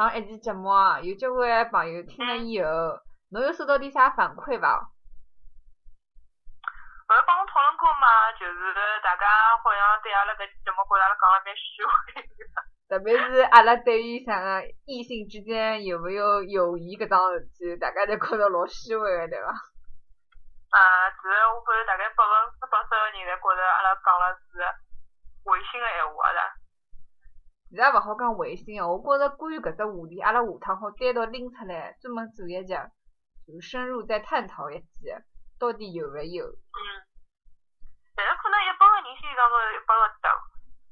[0.00, 2.96] 趟一期节目啊，有交关朋友听了以后，
[3.28, 4.80] 侬有收到点啥反馈伐？
[7.04, 8.32] 勿是帮我讨论过嘛？
[8.32, 8.72] 就是
[9.04, 9.28] 大家
[9.60, 12.32] 好像对阿拉搿期节目觉着阿拉讲了蛮虚伪的。
[12.88, 19.52] 特别是阿拉对于啥个异性之间有没有友谊搿桩事体，大家侪觉着老虚伪个，对伐？
[19.52, 24.64] 啊，其实我觉着大概百分之八十个人侪觉着阿拉讲了是
[25.44, 26.56] 违心个闲话啦。
[27.70, 32.74] 其实在勿好讲违心哦，我觉着关于搿只话题，阿拉下趟好单独拎出来，专门做一集，
[33.46, 35.14] 就深入再探讨一记，
[35.56, 36.44] 到底有勿有？
[36.50, 36.82] 嗯。
[38.16, 40.34] 但是可能一般个人心里当中有一百个答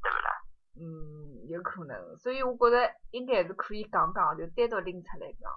[0.02, 0.30] 对勿啦？
[0.78, 5.50] 嗯，有可能，所以我觉着应该是可以讲讲，就单独拎出来讲。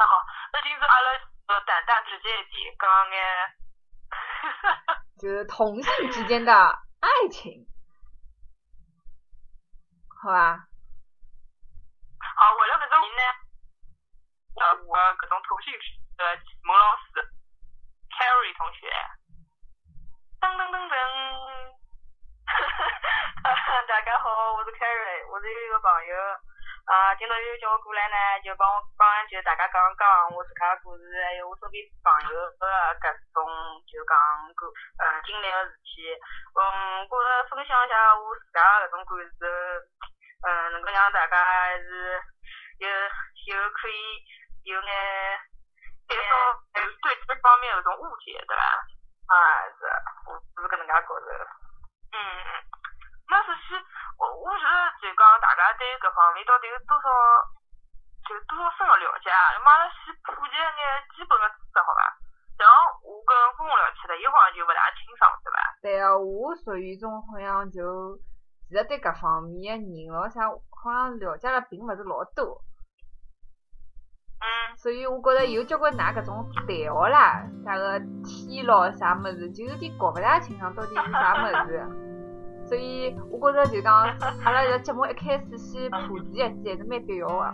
[0.00, 1.30] 那好，那今朝阿拉。
[1.66, 3.18] 淡淡直接一点，讲眼，
[5.18, 7.66] 就是同性之间的爱情，
[10.22, 10.68] 好吧？
[12.36, 13.22] 好，为了搿种呢，
[14.60, 15.72] 呃，我搿种同性
[16.18, 16.24] 的
[16.62, 17.24] 孟老师
[18.12, 18.92] ，Carry 同学，
[20.40, 20.92] 噔噔噔噔，
[23.88, 26.14] 大家好，我是 Carry，我是一个朋友。
[26.90, 32.66] 啊，今朝又叫我过来呢，就帮我讲，就大家讲讲我自家故事，还有我身边朋友个
[32.98, 33.46] 各种
[33.86, 34.18] 就讲
[34.58, 34.66] 过
[34.98, 36.10] 嗯经历个事体。
[36.58, 39.46] 嗯，觉着分享一下我自家搿种感受，
[40.42, 42.18] 嗯，能够让大家还是
[42.82, 44.26] 有有可以
[44.66, 44.90] 有眼
[46.10, 48.62] 减少对这方面有种误解，对伐？
[49.30, 49.38] 啊，
[49.78, 49.86] 是，
[50.26, 51.46] 我是搿能介觉着。
[52.10, 52.18] 嗯，
[53.30, 53.78] 那首先。
[54.20, 57.08] 我我觉得就讲大家对搿方面到底有多少，
[58.28, 59.56] 就多少深个了解啊？
[59.64, 60.84] 马上先普及一眼
[61.16, 62.04] 基本的知识，好伐？
[62.60, 62.68] 像
[63.00, 65.56] 我跟峰峰聊起来，伊好像就勿大清爽，对伐？
[65.80, 68.20] 对啊，我属于一种好像就
[68.68, 72.60] 其实对搿方面的人咯啥，好像了解了并勿是老多。
[74.44, 74.76] 嗯。
[74.76, 82.09] 所以我觉着有交关㑚搿种代号啦，啥个天咯啥物事，就有点搞勿大清爽到底是啥物事。
[82.70, 83.92] 所以，我觉着就讲，
[84.46, 87.52] 阿拉个节目一开始先普及一下，还是蛮必要的。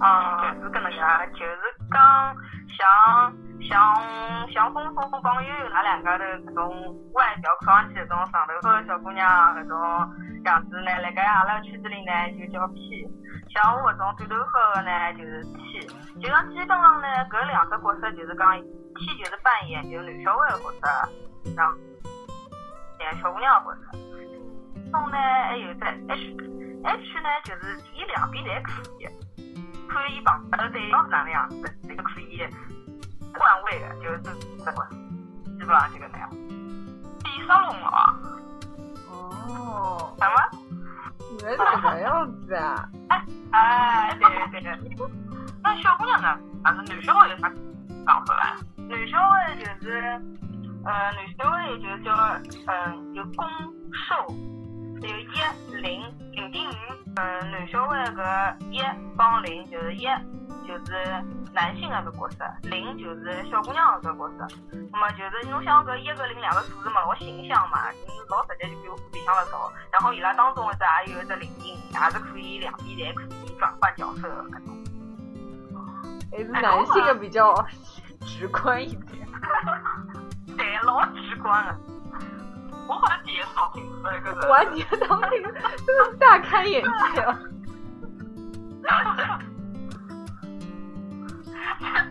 [0.00, 0.08] 嗯，
[0.56, 0.96] 就是搿能介，
[1.36, 1.60] 就是
[1.92, 2.34] 讲
[2.72, 3.36] 像
[3.68, 9.78] 像像峰峰帮悠悠那两家头搿种外表看上去搿种上头发的小姑娘搿种
[10.46, 13.06] 样子呢，辣盖阿拉圈子里呢就叫 P，
[13.52, 15.86] 像我搿种短头发的呢就是 T。
[16.18, 20.88] 就讲基本上呢，搿两个角色就是讲 T 就是扮演就男小孩的角色，
[21.54, 21.76] 然后。
[23.20, 23.80] 小姑娘角色，
[24.90, 29.06] 中呢还有在 H，H 呢就是伊两边侪可以，
[29.88, 31.56] 可以帮呃对方是哪能样子，
[31.88, 32.40] 这个可以
[33.34, 34.20] 换位的，就是
[34.64, 34.86] 这个，
[35.58, 36.30] 基本上就个那样。
[37.24, 38.16] 第沙龙啊。
[39.08, 40.14] 哦。
[40.18, 40.34] 什么？
[41.42, 42.88] 原来是这个样子啊！
[43.08, 45.08] 哎哎，对对对。
[45.62, 46.38] 那小姑娘呢？
[46.64, 47.48] 还是男小孩有啥
[48.06, 48.56] 讲法啊？
[48.88, 50.20] 男小孩就是。
[50.82, 52.14] 呃，男小孩就叫
[52.66, 53.46] 嗯，有攻
[53.92, 54.34] 受，
[55.02, 56.02] 有一零
[56.32, 56.72] 零点五。
[57.16, 58.22] 嗯，男小孩个
[58.70, 58.80] 一
[59.16, 60.04] 帮零就是一，
[60.66, 64.48] 就是男性那个角色，零就是小姑娘个角色。
[64.90, 67.90] 那么就是侬想搿一个零两个数字嘛，老形象嘛，
[68.30, 69.70] 老直接就比我比想了少。
[69.92, 74.76] 然后伊拉当中是也有一只零丁，也是可以两边侪可以转换角色的搿种。
[76.32, 77.54] 还是男性的比较
[78.20, 79.28] 直观一点。
[80.60, 81.74] 对，老直观了。
[82.86, 84.26] 我好像第一次听说这个。
[84.46, 85.08] 我第一次听，
[85.86, 87.38] 真是大开眼界了。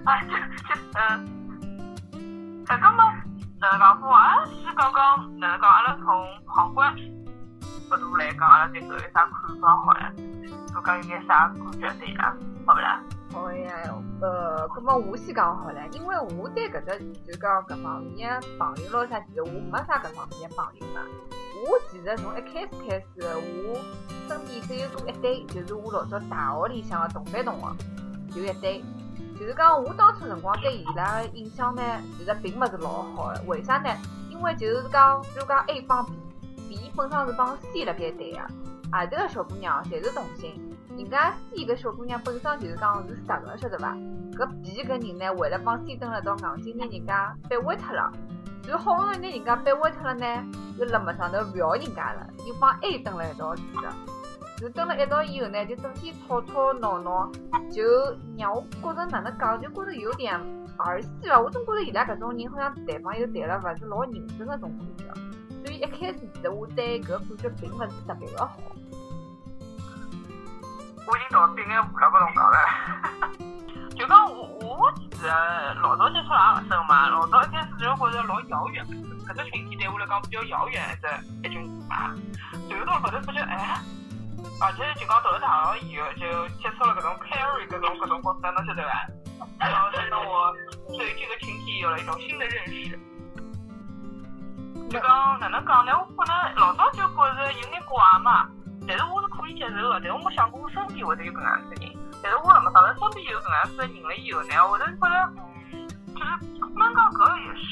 [0.05, 0.33] 哎，这
[0.67, 0.99] 这嗯，
[2.65, 3.13] 刚刚嘛，
[3.59, 4.43] 哪能讲话？
[4.47, 5.69] 先讲讲哪能讲？
[5.69, 6.95] 阿拉从旁观
[7.87, 9.31] 角度来讲，阿拉对搿有啥看
[9.61, 9.75] 法？
[9.75, 10.11] 好了，
[10.73, 12.33] 就讲有眼啥感觉对呀？
[12.65, 12.99] 好不啦？
[13.31, 21.01] 好呀，呃，搿么我先讲好了，因为我对搿只就讲搿方面朋友咯啥，其实我没啥搿方面朋友嘛。
[21.61, 23.79] 我其实从一开始开始，我
[24.27, 28.83] 身边只有过一对，就是我老早大学里向的同班同学，就一对。
[29.37, 31.81] 就是讲我当初辰光对伊拉的印象呢，
[32.17, 33.41] 其实并勿是老好的。
[33.43, 33.89] 为啥呢？
[34.29, 36.05] 因为就是讲，比如讲 A 帮
[36.67, 38.39] B，B 本身是帮 C 辣盖对个，
[38.91, 40.68] 啊，迭个小姑娘侪是同性。
[40.97, 43.95] 人家 C 个小姑娘本身就是讲是实个，晓得伐？
[44.33, 48.11] 搿 B 搿人呢，为了帮 C 登了道硬劲，拿人家掰弯脱了。
[48.67, 53.93] 然后好不容易拿人家掰弯脱了呢，又辣么上头勿要人家了，又帮 A 登了一道去了。
[54.57, 57.31] 就蹲了一道以后呢，就整天吵吵闹闹，
[57.71, 57.81] 就
[58.37, 60.35] 让我觉着哪能讲，就觉着有点
[60.77, 61.39] 儿戏伐。
[61.39, 65.13] 我总觉着伊拉搿种人好像谈朋友谈了勿是老认真个种感觉。
[65.63, 68.57] 所以一开始其实我对搿感觉并勿是特别个好。
[71.09, 72.57] 我已经到对眼无了，不同讲了。
[73.97, 75.27] 就讲我我其实
[75.81, 78.85] 老早接触也勿深嘛，老早一开始就觉着老遥远，
[79.25, 82.13] 搿只群体对我来讲比较遥远一只一群人嘛。
[82.69, 83.81] 然后到后头发觉，哎，
[84.61, 89.07] 而且就讲读了大学以后，就接触了搿种 carry 搿种搿种角色，侬晓得伐？
[89.59, 90.53] 然后让我
[90.95, 92.99] 对这个群体有了一种新的认识。
[94.89, 95.91] 就讲哪能讲呢？
[95.97, 98.47] 我可能老早就觉着有眼怪嘛。
[98.87, 99.18] 但是我
[99.53, 101.95] 接受的，但是我没想过我身边会得有搿样子人。
[102.21, 105.33] 但是我辣么讲，身边有搿样子的人了以后呢，我就觉得，
[106.13, 106.29] 就是
[106.59, 107.69] 可能讲搿也是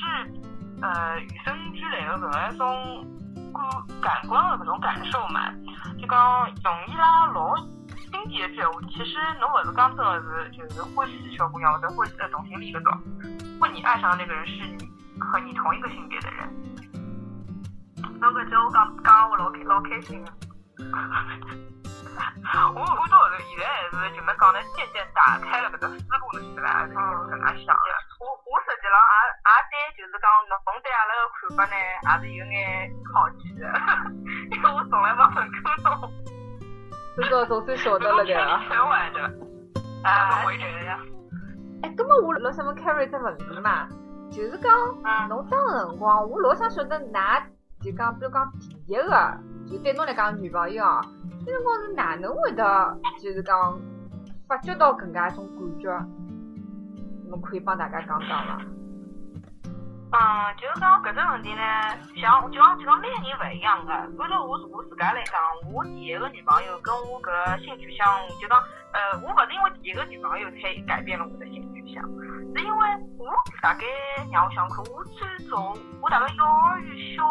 [0.82, 3.06] 呃与生俱来的搿样一种
[3.54, 3.62] 感
[4.02, 5.52] 感官的搿种感受嘛。
[6.00, 7.56] 就讲用伊拉老
[8.12, 13.02] 经典的句话，其实侬勿是讲真的是就是欢喜小姑娘或者欢喜同性恋搿种，
[13.60, 14.90] 或你爱上的那个人是你
[15.20, 16.50] 和你同一个性别的人。
[18.20, 20.32] 侬搿叫我讲讲我老开老开心的。
[22.74, 26.86] 我我到后头现在还是就么讲呢，渐渐打开了搿个思路，是伐？
[26.88, 26.96] 是搿
[27.30, 27.90] 能介想的。
[28.20, 32.56] 我我实际上也也对，就是讲侬对阿拉个看法呢，也是有眼
[33.14, 33.66] 好奇的，
[34.54, 36.14] 因为我从来没问过侬。
[37.18, 38.34] 至少总算晓得了个。
[38.70, 39.18] 开玩笑。
[40.04, 41.00] 啊，我也觉得呀。
[41.84, 43.88] 哎，葛末我老想问 Carrie 只问题嘛，
[44.32, 44.72] 就是讲，
[45.30, 47.44] 侬当辰光，我老想晓得，㑚
[47.82, 48.52] 就讲，比如讲
[48.86, 49.38] 第一个。
[49.70, 51.02] 就对侬来讲，女朋友啊，
[51.46, 53.78] 那辰光是哪能会得，就是讲
[54.48, 55.90] 发觉到搿介一种感觉？
[57.30, 58.58] 侬可以帮大家讲讲吗？
[60.10, 61.62] 嗯，就是讲搿只问题呢，
[62.16, 63.92] 像就讲就讲每个人勿一样的。
[63.94, 65.36] 按照我我自家来讲，
[65.74, 68.08] 我第一个女朋友跟我搿性取向，
[68.40, 68.58] 就讲
[68.98, 72.04] 呃，我勿是因为第一个女朋友才改变了我的性取向，
[72.56, 72.88] 是因为
[73.20, 73.30] 我
[73.62, 73.86] 大概
[74.32, 77.24] 让我想看，我最早我大概幼儿园小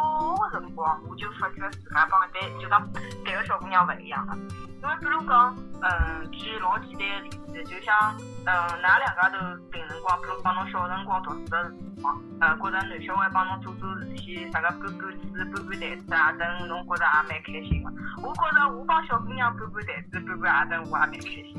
[0.52, 2.80] 辰光，我就发觉自家帮一般就讲
[3.24, 4.36] 别个小姑娘勿一样了。
[4.80, 8.14] 因为比如讲，嗯，举老简单个例子，就像
[8.46, 9.38] 嗯，㑚两家头
[9.72, 12.56] 平辰光，比如讲侬小辰光读书个辰光，呃。
[12.58, 17.90] 觉着男小孩帮侬做做事体，啥个搬搬子、搬搬台子啊等，侬觉着也蛮开心的。
[18.22, 21.55] 我觉着我帮小姑娘搬搬台子、搬搬啊等，我也蛮开心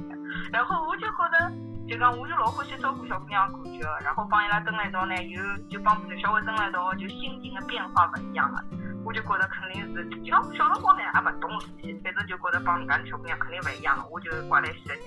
[0.52, 1.52] 然后我就觉得，
[1.88, 8.64] 就讲我就老欢喜照顾小姑娘感觉，然后帮伊拉蹲了一道呢，又就帮男小孩蹲了一道，就心情的变化不一样了。
[9.06, 15.04] 我就觉得肯定是，就讲小辰光呢也不懂事体，反正就觉得帮人家小姑娘肯定不一样了，我就挂来喜的人。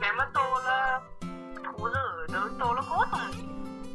[0.00, 1.02] 那么到了，
[1.76, 3.18] 我是后头到了高中。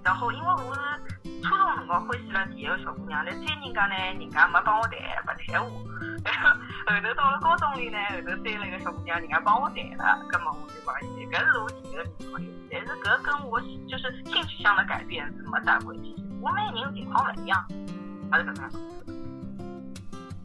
[0.03, 5.71] 然后，因为我是初中辰光欢喜了第一个小姑娘，来追人家呢，人家没帮我谈，不谈我。
[6.85, 12.51] 后头到了高中里呢，后头追了一个小姑娘，人家帮我谈了，葛么我就帮伊，搿是我第一个女朋友。
[12.69, 17.65] 但是搿跟我就是性取向的改变是没大关系，我每个人情况勿一样，
[18.29, 18.69] 还是搿能。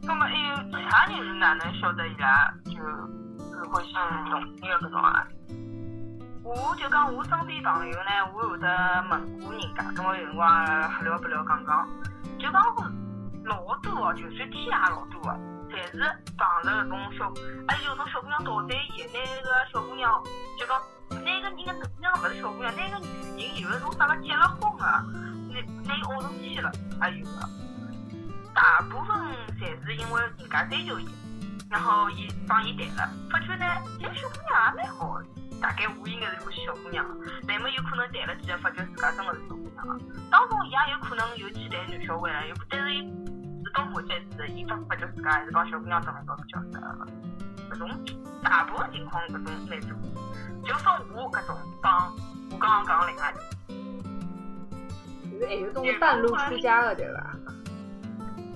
[0.07, 3.93] 葛么还有其他人是哪能晓得伊拉就是欢喜
[4.31, 5.27] 同性恋搿种啊？
[6.49, 8.67] 我就讲我身边朋友呢，我有得
[9.11, 11.87] 问过人家，跟我有辰光瞎聊不聊讲讲，
[12.39, 12.63] 就讲
[13.45, 15.39] 老多哦，就算天也老多的，
[15.69, 15.99] 侪是
[16.35, 17.31] 碰着搿种小，
[17.67, 20.23] 哎有种小姑娘倒追伊，那个小姑娘
[20.57, 20.75] 就讲
[21.23, 25.05] 那个人个那个勿是小姑娘，那个女人有的种啥个结了婚的，
[25.53, 27.47] 那那奥成去了，还有个，
[28.55, 29.15] 大部分
[29.59, 31.07] 侪是因为人家追求伊，
[31.69, 33.65] 然后伊帮伊谈了，发觉呢，
[34.01, 35.25] 这小姑娘也蛮好的。
[35.61, 37.05] 大概我应该是欢喜小姑娘，
[37.47, 39.99] 那么有可能谈了几个，发觉自家真的是小姑娘了。
[40.31, 43.11] 当中伊也有可能有去谈男小孩了，有但是伊
[43.63, 46.79] 自动会再次，伊发发觉自家还是帮小姑娘争了一个角色。
[47.69, 47.89] 搿种
[48.41, 49.89] 大部分情况搿种那种，
[50.65, 52.11] 就说我搿种帮
[52.51, 53.33] 我刚刚讲的另外
[55.31, 57.35] 就是还有种半路出家的对伐？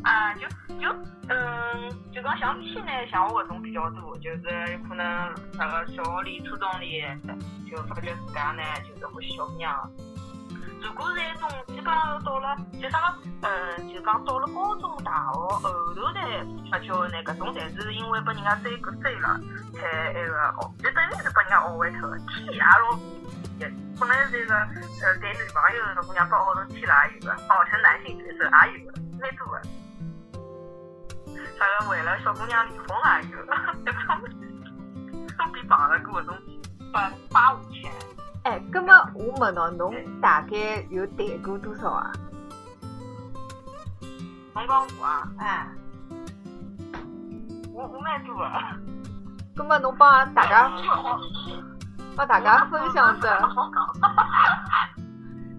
[0.04, 0.42] 啊，就
[0.80, 0.94] 就
[1.30, 4.42] 嗯，就讲像屁呢，像我搿种比较多，就是
[4.88, 7.02] 可能那个小学里、初中里
[7.70, 9.90] 就发觉自家呢就是欢喜小姑娘。
[10.82, 15.62] 如果是一种基本上到了就啥个，嗯，就讲到了高中、大学后
[15.96, 19.40] 头才发觉呢，搿种侪是因为被人家追过追了，
[19.74, 22.18] 才那个哦，就等于是被人家学会脱的。
[22.28, 23.00] 天也老，
[23.98, 29.62] 可能这个呃谈女朋友的姑娘把学成天了也有的，哦，成男性角色也有的，蛮多的。
[31.58, 33.38] 啥个为了小姑娘离婚还有，
[35.54, 36.36] 比碰着过搿种
[36.92, 37.92] 八八五千。
[38.44, 42.12] 哎，葛么我问侬，侬大概有谈过多少啊？
[44.56, 45.28] 侬讲我啊？
[45.40, 45.68] 哎。
[47.74, 48.52] 我我蛮多 的。
[49.56, 50.72] 葛么侬帮大家
[52.16, 53.50] 帮大家分享着。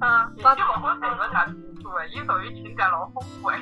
[0.01, 0.57] 嗯，帮
[2.11, 3.61] 伊属于情感老丰富哎。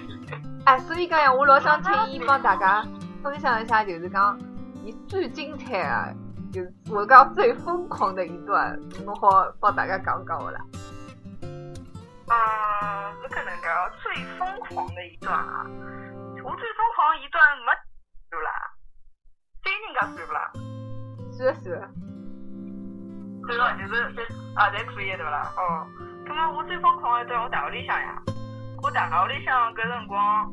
[0.64, 2.84] 哎，所以讲呀，我老想听伊帮大家
[3.22, 4.38] 分享一下，就是讲
[4.84, 6.14] 伊最精彩的，
[6.52, 10.60] 就是我讲最疯狂的一段，侬好帮大家讲讲勿啦？
[11.42, 12.34] 嗯，
[13.22, 13.66] 是搿能介
[14.02, 15.66] 最疯狂的一段啊！
[16.44, 17.66] 我最疯狂一段没
[18.30, 18.50] 算啦，
[19.62, 20.52] 对人家算不啦？
[21.30, 21.64] 算算。
[23.44, 24.22] 算了，就是就
[24.54, 25.52] 啊，侪可以对勿啦？
[25.56, 25.86] 哦，
[26.26, 28.22] 葛末我最疯狂一段，我大学里向呀，
[28.82, 30.52] 我大学里向搿辰光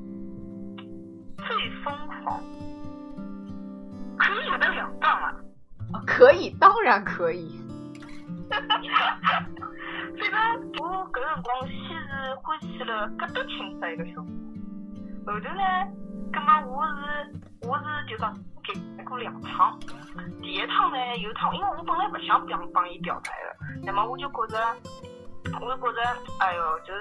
[1.38, 2.42] 最疯狂，
[4.18, 5.36] 可以有得两段啊？
[6.06, 7.60] 可以，当然可以。
[8.52, 8.78] 哈哈
[9.22, 9.46] 哈！
[10.20, 15.62] 反正我搿辰光先是欢喜了格多青涩一个小姑娘，后头呢，
[16.34, 16.98] 葛末我是
[17.68, 19.80] 我是就讲给过两趟，
[20.42, 24.58] 第一趟呢有趟，因为我本来不想帮帮伊表白的，那么我就觉着，
[25.62, 26.02] 我就觉着，
[26.40, 26.94] 哎哟，就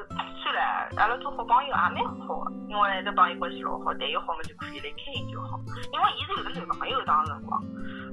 [0.43, 0.61] 算了，
[0.97, 5.61] 阿拉做好朋友也蛮好的，因为这帮伊关系老好，谈友好嘛就可以来开心就好，
[5.93, 7.61] 因为伊是有个男朋友当辰光。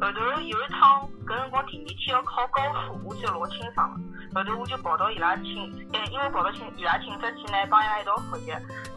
[0.01, 3.95] 后头有一趟，搿辰光第二天要考高数，我记得老清爽了。
[4.35, 8.51] 后头我就跑到伊拉寝，哎，因为跑到寝伊拉寝室去呢，帮伊拉一道复习。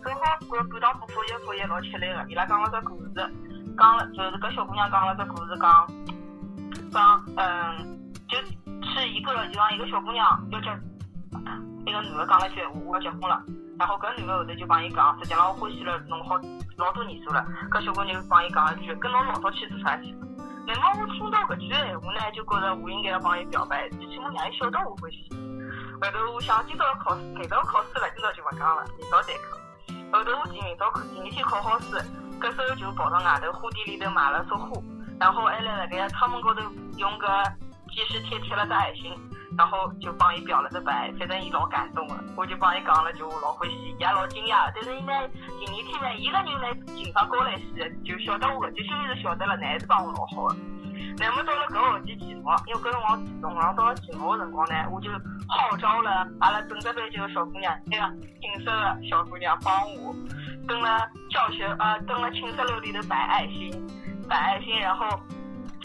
[0.04, 3.14] 正好搿半趟复习复习老吃力个，伊拉讲了只故事，
[3.78, 5.87] 讲了就是搿小姑娘讲了只故事，讲
[6.92, 10.73] 讲嗯，就是一个就讲一个小姑娘要叫，
[11.87, 13.42] 一个男的讲了句我要结婚了，
[13.78, 16.37] 然后搿男的后头就帮伊讲，实际上我欢喜了侬好
[16.76, 17.44] 老多年数了。
[17.70, 20.14] 搿小姑娘帮伊讲一句，跟侬老早去做啥去？
[20.66, 25.28] 那么我听到搿句闲话呢，就觉着我应该要帮伊表白，最起码让伊晓得我欢喜。
[26.00, 29.56] 后头我想今朝考试，明朝考试了，今朝就勿讲了，明朝再考。
[30.12, 31.97] 后头我第明朝考，第二天考好试，
[32.40, 34.80] 搿时候就跑到外头花店里头买了束花，
[35.18, 36.61] 然后还辣辣盖窗门高头
[36.99, 37.26] 用个
[37.88, 39.12] 记事贴贴了只爱心。
[39.57, 44.71] 然后就帮伊表了个白，反正伊老感动的，我就帮伊讲了，就老欢喜，伊也老惊讶。
[44.75, 45.12] 但是伊呢，
[45.59, 50.57] 第二天呢，伊个人来，情商高了一些，就晓得我，就心里头晓得了，还是帮我老好的。
[51.17, 55.11] 那么到了搿学期期末，因为搿辰光期中，然后到了期末的辰光呢，我就
[55.49, 60.14] 号召了阿拉整个班级的小姑娘，那个寝室的小姑娘帮我，
[60.69, 63.73] 蹲了教学呃，蹲了寝室楼里头摆爱心，
[64.28, 65.19] 摆爱心，然后。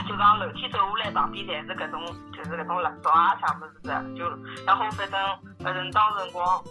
[0.08, 4.28] 就讲楼梯走下来，旁边侪是搿种，就是搿种蜡烛啊啥物事的，就
[4.66, 5.20] 然后反正
[5.64, 6.62] 反正当辰光，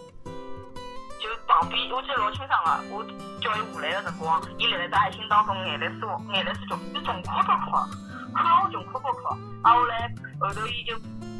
[1.19, 3.03] 就旁边我记得老清爽个，我
[3.41, 9.27] 叫伊下来的辰光，伊立辣只爱心当中，眼泪水眼泪水就就从哭到哭，哭到我穷哭到哭。
[9.63, 10.93] 啊后来后头伊就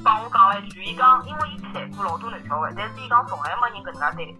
[0.03, 4.35] 帮我讲了一句，伊讲因为伊谈过老多男小孩，但是伊讲从来没人搿能介对，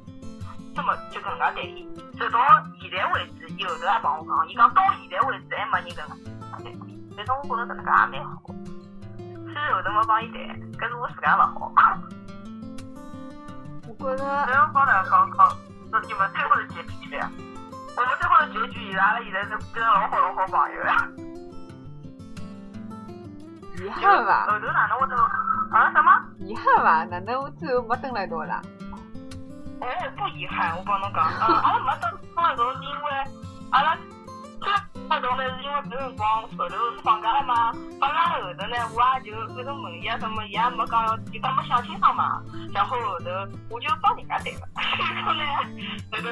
[0.75, 2.39] 这么就搿能介对伊，直到
[2.81, 6.92] 现在为止，伊后头还帮我讲，伊讲到现在为止还没人搿能介对。
[7.15, 8.41] 反正我觉着搿能介也蛮好，
[9.45, 10.37] 虽然后头没帮伊谈，
[10.73, 11.71] 搿是我自家勿好。
[13.87, 14.23] 我觉着。
[14.49, 15.37] 然后帮大家讲讲，
[15.91, 17.29] 那你们最后的结局呀？
[17.95, 21.07] 我们最后的结局，阿拉现在是变成老好老好朋友呀。
[23.77, 24.45] 遗憾伐？
[24.47, 25.15] 后头哪能会得？
[25.71, 26.11] 啊什么？
[26.39, 27.03] 遗憾伐？
[27.05, 28.61] 哪能我最后没登来一道啦？
[29.81, 33.11] 哦，不遗憾，我帮侬讲，嗯，阿拉没登登来一道是因为
[33.71, 33.97] 阿拉。
[35.09, 42.41] 那种呢，是因为搿辰光后头是放假了嘛，放假了后头呢，我也就反正问伊啊什么，伊也没讲，就讲没想清爽嘛。
[42.73, 43.29] 然后后头
[43.69, 44.67] 我就帮人家谈了，
[45.13, 45.43] 然后呢，
[46.11, 46.27] 后头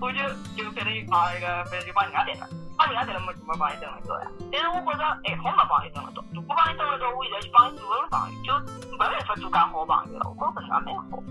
[0.00, 0.18] 我就
[0.56, 4.26] 就反正就讲一个，反正就帮人家谈了，帮人家谈了么就没帮伊登了一道呀。
[4.50, 10.26] 但是我觉着还好没帮伊登了道，如果帮伊登了道，我现在就帮伊做个朋友，就没办法做介好朋友了。
[10.28, 11.22] 我觉着搿能介蛮好。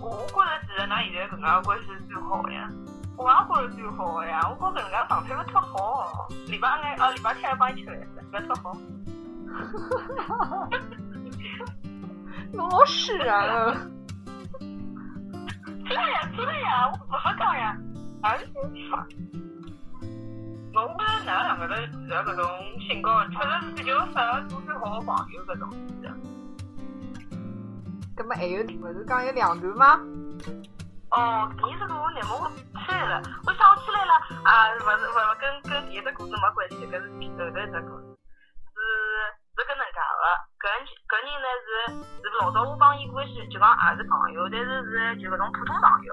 [0.00, 2.70] 我觉着其实㑚现在搿能介关系是最好的呀。
[3.16, 6.28] 我也觉得最好的呀，我觉搿能介状态勿特好。
[6.46, 7.86] 礼拜二啊礼拜天还帮你吃
[8.32, 8.72] 饭，勿特好。
[9.46, 9.58] 哈
[10.28, 10.68] 哈哈！
[12.52, 13.74] 侬老释然了。
[14.58, 17.76] 真的呀，真的呀，我勿好讲呀。
[18.22, 18.38] 哎，
[18.90, 19.06] 啥？
[20.76, 22.44] 我觉着㑚两个的其实搿种
[22.80, 25.70] 性格，确实是比较适合做最好的朋友搿种。
[28.16, 30.00] 那么还有不是讲有两段吗？
[31.14, 38.18] 哦，第一只故事么我起来了，我想起来了啊，勿是勿勿跟跟第一只故事没关系，搿是后头一只故事，
[38.74, 38.78] 是
[39.54, 40.26] 是搿能介个，
[40.58, 40.66] 搿
[41.06, 41.70] 搿人呢是
[42.18, 46.10] 是老早我帮伊关系就讲也是朋友，但是是就搿种普通朋友，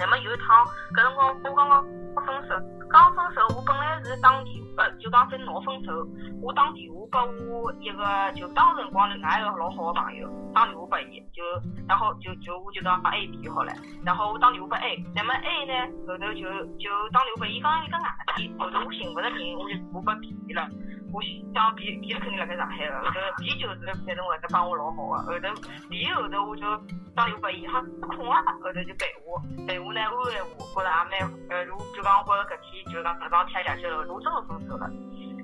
[0.00, 0.64] 那么有一趟，
[0.96, 1.84] 搿辰光我刚刚
[2.16, 2.54] 刚分手，
[2.88, 6.08] 刚分手，我本来是打电话，呃，就讲在闹分手，
[6.40, 11.44] 我打电话拨我一个就当辰光另外一个老好的朋友，打电话拨伊，就
[11.86, 16.48] 然后就就我就讲 A B 好了，然后我打电话拨 A，那么 A 呢后头就
[16.80, 20.66] 就打电话拨伊，讲伊个外地，后头我寻勿着人，我就我拨 B 了。
[21.12, 21.20] 我
[21.52, 25.48] 想 B B 肯定辣盖上海个，后头 B 就是反正会得帮我老好个，后头
[25.88, 26.62] B 后头我就
[27.14, 34.88] 打电话拨伊，哈有空啊，后头就陪我，陪我呢安慰我，觉着也蛮，呃，如就讲我觉着搿天就讲搿桩天下去了，我真个分手了。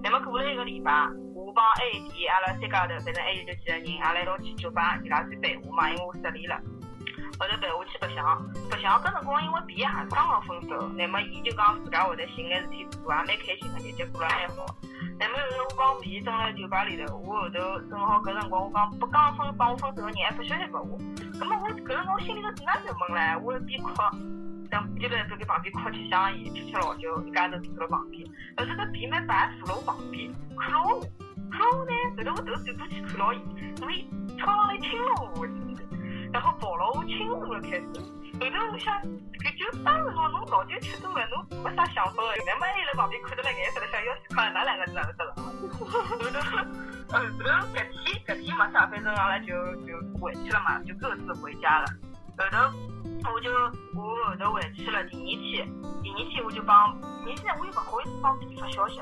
[0.02, 0.92] 那么过了一个礼拜，
[1.34, 6.56] 我帮 A、B 阿拉三家头，反正还有得几个人，阿拉一道去酒吧，伊拉去陪我嘛，因为我失恋了。
[7.38, 8.24] 后头陪我去白相，
[8.70, 14.64] 白相搿辰光因为 B 也刚刚分手，那么伊就讲自家会得寻眼事体做，也蛮开心个，日脚过了蛮好。
[15.76, 20.98] 那么后头我帮 B 蹲辣酒吧里头，我后头正好搿辰光我讲不刚分帮我分手个人还发消息拨我，
[21.38, 23.92] 葛末我搿辰光心里头自然就闷唻，我一边哭，
[24.70, 31.00] 等就在就给旁边哭吃香烟，吃吃老酒，一家头坐辣旁边，后头搿 B 蛮白坐辣我旁边，看牢我，
[31.50, 33.40] 看牢我呢，后头我头转过去看牢伊，
[33.78, 35.06] 那么伊冲上来亲了
[35.36, 35.46] 我，
[36.32, 37.86] 然后抱牢我亲我了开始。
[38.40, 39.00] 后头我想，
[39.40, 42.34] 搿就当时侬侬老酒吃多了，侬没啥想法个。
[42.44, 45.34] 那么伊辣旁边看得了眼色了，想要死快，哪两个是哪个得了？
[45.36, 46.40] 后头，
[47.08, 49.52] 后头搿天隔天没啥，反正阿拉就
[49.86, 51.86] 就回去了嘛，就各自回家了。
[52.36, 53.50] 后头我就
[53.94, 55.66] 我后头回去了，第二天，
[56.02, 59.00] 第二天我就帮，第二天我又勿好意思帮别人发消息，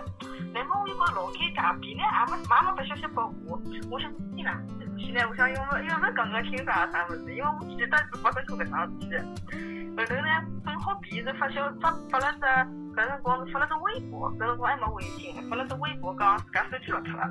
[0.53, 3.61] 那么我又觉老尴尬别人也没也没发消息拨我，
[3.91, 4.59] 我想天哪！
[4.97, 9.84] 现在我想用不用不讲个清啥啥物事，因为我记得是发生过搿桩事体。
[9.97, 10.29] 后头呢，
[10.65, 12.41] 正好 B 是发消发发了只
[12.95, 17.31] 搿辰光是发了只微博，搿辰光还没微信，发了只微博讲自家手机落脱了，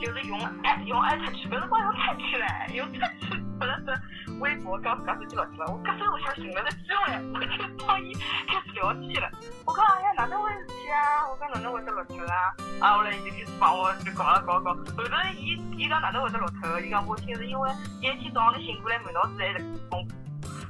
[0.00, 5.72] 就是用爱用爱特去，搿辰光用特去唻，用特去发了只微博讲自家手机落脱了。
[5.72, 8.14] 我搿时候想寻了个机会，我就帮伊
[8.48, 9.28] 开始聊天了。
[9.66, 11.28] 我讲哎呀，哪能回事体啊？
[11.28, 12.54] 我讲哪能会得落脱啦？
[12.80, 14.72] 啊，后来伊就开始帮我就搞了搞搞。
[14.72, 16.80] 后头伊伊讲哪能会得落脱？
[16.80, 20.08] 伊讲我听是因为第一天早上头醒过来满脑子还是空。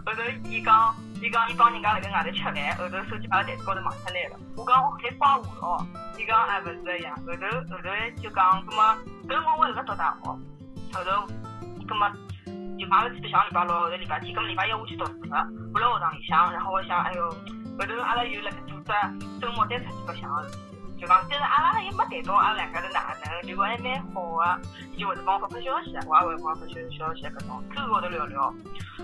[0.05, 4.37] 后头伊讲伊讲伊帮人家辣盖外头吃饭，后头手机摆辣台子高头忘脱拿了。
[4.57, 5.87] 我讲我还怪我咯。
[6.19, 7.15] 伊讲哎勿是个呀。
[7.27, 7.89] 后头后头
[8.21, 8.97] 就讲，葛么
[9.29, 10.27] 搿辰光我辣盖读大学。
[10.93, 11.27] 后头
[11.87, 12.11] 葛么
[12.79, 17.31] 就帮阿拉去白相礼拜六，后头礼拜天，葛么礼拜一我去读书了，我辣学堂里向，然后我想哎哟，
[17.79, 18.93] 后头阿拉又辣盖组织
[19.41, 20.29] 周末再出去白相。
[20.99, 24.61] 就讲，但是阿拉也没谈到阿拉两家头哪能，结果还蛮好个，
[24.93, 28.55] 伊就会得帮我发发消息，我也会帮我发消消息，搿种 QQ 高头聊聊。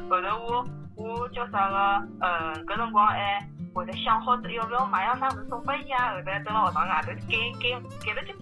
[0.09, 7.15] 后头我我叫啥个，嗯，搿辰光还会得想好要勿要买样啥物事送拨伊啊，后头蹲辣学堂外头改
[7.61, 8.35] 改改了就。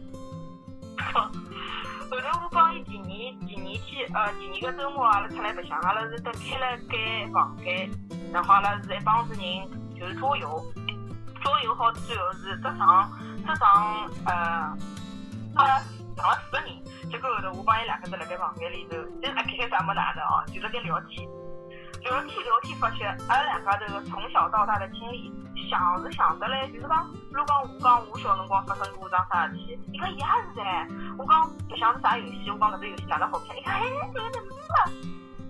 [2.08, 3.04] 后头我帮伊第二
[3.46, 7.90] 第二天，呃，第二个周末阿拉出来白相，阿拉是得开了间房间，
[8.32, 10.64] 然后阿拉是一帮子人，就是桌游。
[11.42, 13.10] 桌游好最后是只场
[13.46, 14.34] 只场呃，
[15.54, 15.82] 上了
[16.16, 21.28] 上了四个人，结果后头我帮伊两个人辣盖房间里头，就是开开啥没哪能哦，就辣盖聊天，
[22.02, 25.32] 聊天聊天发现阿拉两家头从小到大的经历，
[25.68, 33.82] 想是想得嘞，就是讲，如果我讲我小辰光发生过桩啥事体，伊讲也是噻，我讲白相是啥游戏，我讲搿只游戏哪能好看，伊讲哎，
[34.14, 34.92] 这个怎么了？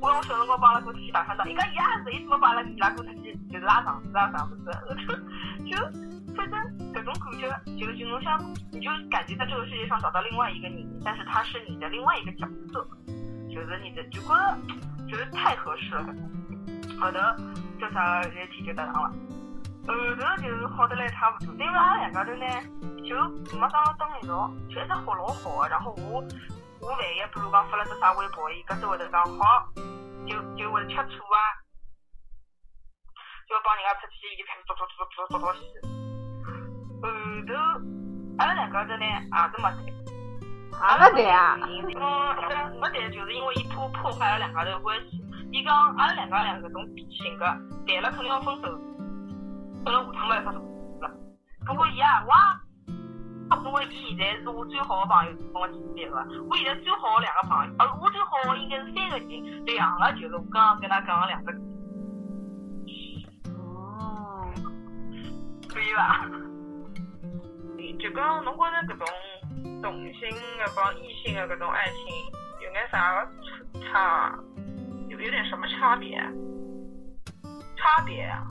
[0.01, 4.71] 我讲我小辰光帮阿拉哥出去打山仗，伊讲也是，伊怎么帮阿拉伊拉哥出去就是拉嗓子啊啥物事，
[5.69, 5.77] 就
[6.35, 6.61] 反正
[6.93, 8.39] 搿种感觉，就就侬想，
[8.71, 12.87] 你就感觉在这个世界上找到另外一个你，但是他是你的另外一个角色，
[13.57, 14.59] 就是你的，就觉得
[15.09, 16.05] 觉得太合适了。
[17.01, 17.19] 后头
[17.81, 19.09] 叫啥事体就得上了，
[19.89, 22.47] 后头就是好得来差不多，因为阿拉两家头呢
[23.03, 23.17] 就
[23.57, 26.23] 没讲到一道，就一直好老好个，然后我。
[26.79, 29.67] 我万一比如讲发了只啥微博，伊搿只会头讲好，
[30.29, 31.39] 就就会吃醋啊，
[33.49, 35.61] 就要帮人家出去，伊就开始做做做做做做西。
[37.01, 37.09] 后
[37.49, 37.55] 头
[38.37, 40.06] 阿拉两家头呢也是没谈，
[40.81, 41.59] 也没谈啊。
[41.63, 41.69] 嗯，
[42.81, 45.23] 没谈就是因为伊破破坏了两家头关系。
[45.53, 47.45] 伊讲阿拉两家两搿种性格，
[47.87, 48.79] 谈了肯定要分手，
[49.85, 50.61] 可能下趟没办法做
[51.01, 51.11] 了。
[51.67, 52.61] 不过伊也哇。
[53.65, 56.17] 因为伊现在是我最好的朋友，跟我提别个。
[56.51, 61.53] 我现在最好的两个朋友，呃，我最好的应该是三个人，两个就是我刚刚跟他讲的两个。
[63.55, 64.51] 哦，
[65.69, 66.27] 可以吧？
[68.01, 69.07] 就讲侬觉着搿种
[69.83, 71.97] 同性的帮异性的各种爱情
[72.63, 73.27] 有眼啥
[73.93, 74.39] 差？
[75.09, 76.19] 有有点什么差别？
[77.77, 78.45] 差别啊？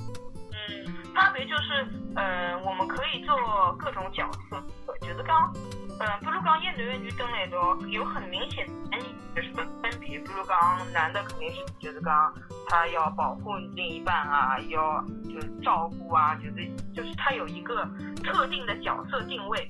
[0.51, 3.36] 嗯，差别就是，嗯，我们可以做
[3.78, 4.63] 各种角色。
[5.01, 5.51] 就是讲，
[5.99, 8.97] 嗯，比如讲一男一女蹲辣一道，有很明显的
[9.36, 10.17] 就是分分别。
[10.19, 12.34] 比如讲，男的肯定是就是讲
[12.69, 17.86] 他要保护另一半啊，要就是照顾啊，就是就是他有一个
[18.23, 19.69] 特定的角色定位。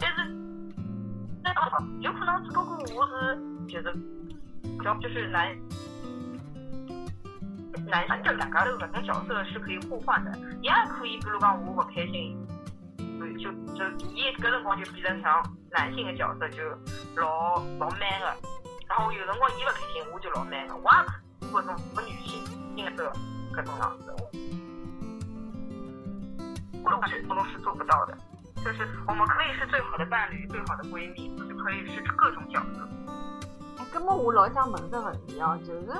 [0.00, 0.34] 但是，
[1.42, 1.52] 那
[2.00, 3.94] 有可能只不过我是就是，
[4.84, 5.54] 要就是男
[7.86, 10.32] 男性就两家头搿种角色是可以互换的，
[10.62, 12.36] 也可以，比如讲我不开心。
[13.38, 13.84] 就就
[14.14, 16.62] 伊个辰光就变成像男性的角色，就
[17.16, 18.36] 老老 man 的。
[18.88, 23.12] 然后有辰光伊不开心，我就老 man 的，我也搿种不女性性格
[23.54, 24.14] 搿种样子。
[26.82, 28.18] 我感觉我是做不到的，
[28.64, 32.88] 就是我们可以是最好的伴侣、最好的闺蜜，就可以是各种角色。
[33.78, 35.92] 哎，搿么我老想问个问题哦，就是。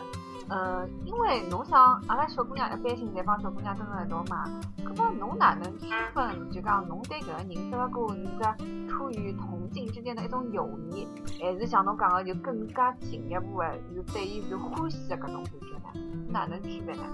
[0.49, 6.51] 呃，因为侬想，阿拉小姑娘一般性侪帮小姑娘蹲辣一道嘛，搿么侬哪能区分？
[6.51, 11.07] 就讲侬对搿个人，只不过是只出于同性之间的一种友谊，
[11.41, 16.27] 还是像侬讲个就更加进一步的，是对伊是欢喜的搿种感觉呢？
[16.29, 17.05] 哪能区别呢？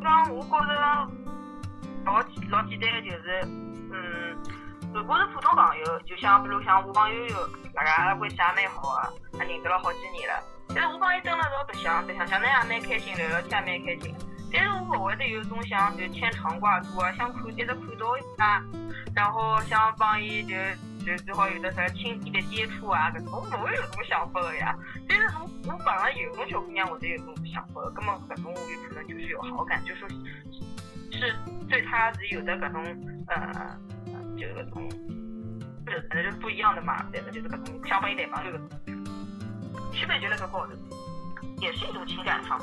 [0.00, 1.08] 讲我觉着
[2.06, 3.42] 老简老简单的就是，
[3.90, 4.38] 嗯，
[4.94, 10.40] 如果是普通朋友，就像比如像我帮悠悠，大家关系也蛮好的，也认得了好几年了。
[10.68, 14.14] 但是我帮伊蹲了一道白相，白相相那也蛮开心，聊聊天也蛮开心。
[14.52, 18.62] 但是我不会得有种想就牵肠挂肚啊，想看一直看到伊啊，
[19.12, 20.54] 然后想帮伊就
[21.04, 24.76] 就最好有的啥亲密的接触啊，搿种我不会有种想法的呀。
[25.08, 30.08] 但是我我碰了有种小姑娘，我就有种想法，根本搿种我有可能就是有好感，就说
[31.12, 31.34] 是
[31.68, 32.84] 对她是有的搿种
[33.28, 33.76] 呃
[34.36, 34.88] 就搿种，
[35.86, 38.50] 就反正就是不一样的嘛，对的，就是搿种想法有点嘛，就。
[39.92, 40.72] 区别就辣搿高头，
[41.58, 42.60] 也是一种情感上。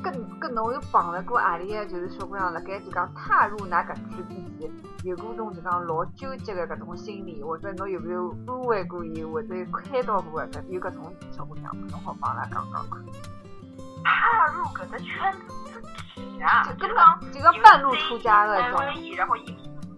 [0.00, 4.70] 跟跟侬有碰着过何里个就是小姑娘辣盖就讲踏入㑚搿区之前，
[5.02, 13.04] 有过种就讲老纠结的搿种心理，或者侬有没有安慰过伊，或者开导过搿有搿种小姑娘，侬好帮拉讲讲看。
[14.04, 15.69] 踏入搿个圈子
[16.42, 18.80] 啊，就讲就讲半路出家的种。
[19.16, 19.34] 然后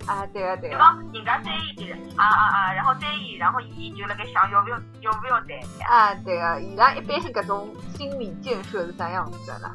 [0.04, 0.72] 啊，对啊，对啊。
[0.72, 5.50] 就讲人家在意，啊啊啊，然后在意，然后伊就辣盖想要不要要不要谈。
[5.88, 9.72] 啊，对啊，伊拉一般性搿种心理建设是啥样子的啦？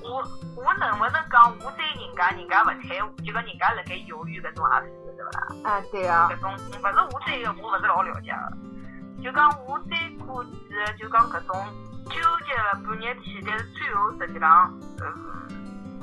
[0.00, 0.22] 我
[0.54, 5.70] 我能不能讲我对人家，人家勿睬我，就讲人家辣盖犹豫搿种也是对勿啦？
[5.70, 6.28] 啊，对啊。
[6.30, 9.22] 搿种勿是我对个，我勿是老了解个。
[9.24, 11.66] 就讲我追过几个，就讲搿种
[12.10, 15.43] 纠结了半日天，但是最后实际上，嗯。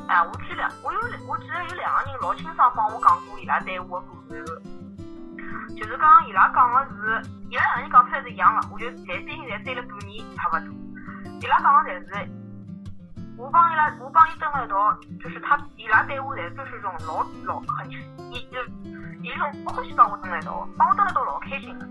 [0.08, 10.76] 哎，我记两，我有我记得有两个人老清爽帮我讲过伊拉对我的感受，就是讲伊拉讲的是，伊拉两个人讲出来是一样的，我就侪毕竟侪追了半年差不多。
[11.40, 12.30] 伊拉讲的侪是，
[13.38, 18.62] 我帮伊拉，我帮伊蹲了一道，就是他伊拉对我侪就是种老老很，伊就
[19.24, 21.88] 伊种欢喜帮我蹲了一道，帮我蹲了一道老开心的。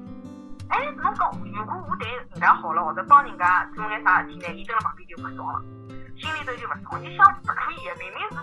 [0.68, 5.62] 哎，侬讲如果我对人家好了，或者帮人家做眼啥事体呢，伊蹲了旁边就不爽了。
[6.20, 8.37] 心里头就不爽，你想不可以的，明明是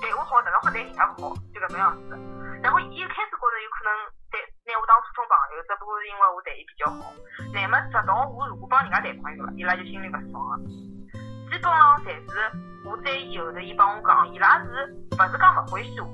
[0.00, 2.14] 对我好，怎么会对人家不好，就搿种样子。
[2.62, 3.90] 然后伊一开始觉着有可能
[4.30, 7.10] 对拿我当初中朋友，只不过是因为我对伊比较好。
[7.52, 10.58] 那么直到我如果帮人家谈朋友了，伊拉就心里不爽了。
[11.50, 12.32] 基本上侪是
[12.84, 16.06] 我在以后头，伊帮我讲，伊拉是不是讲不欢喜我，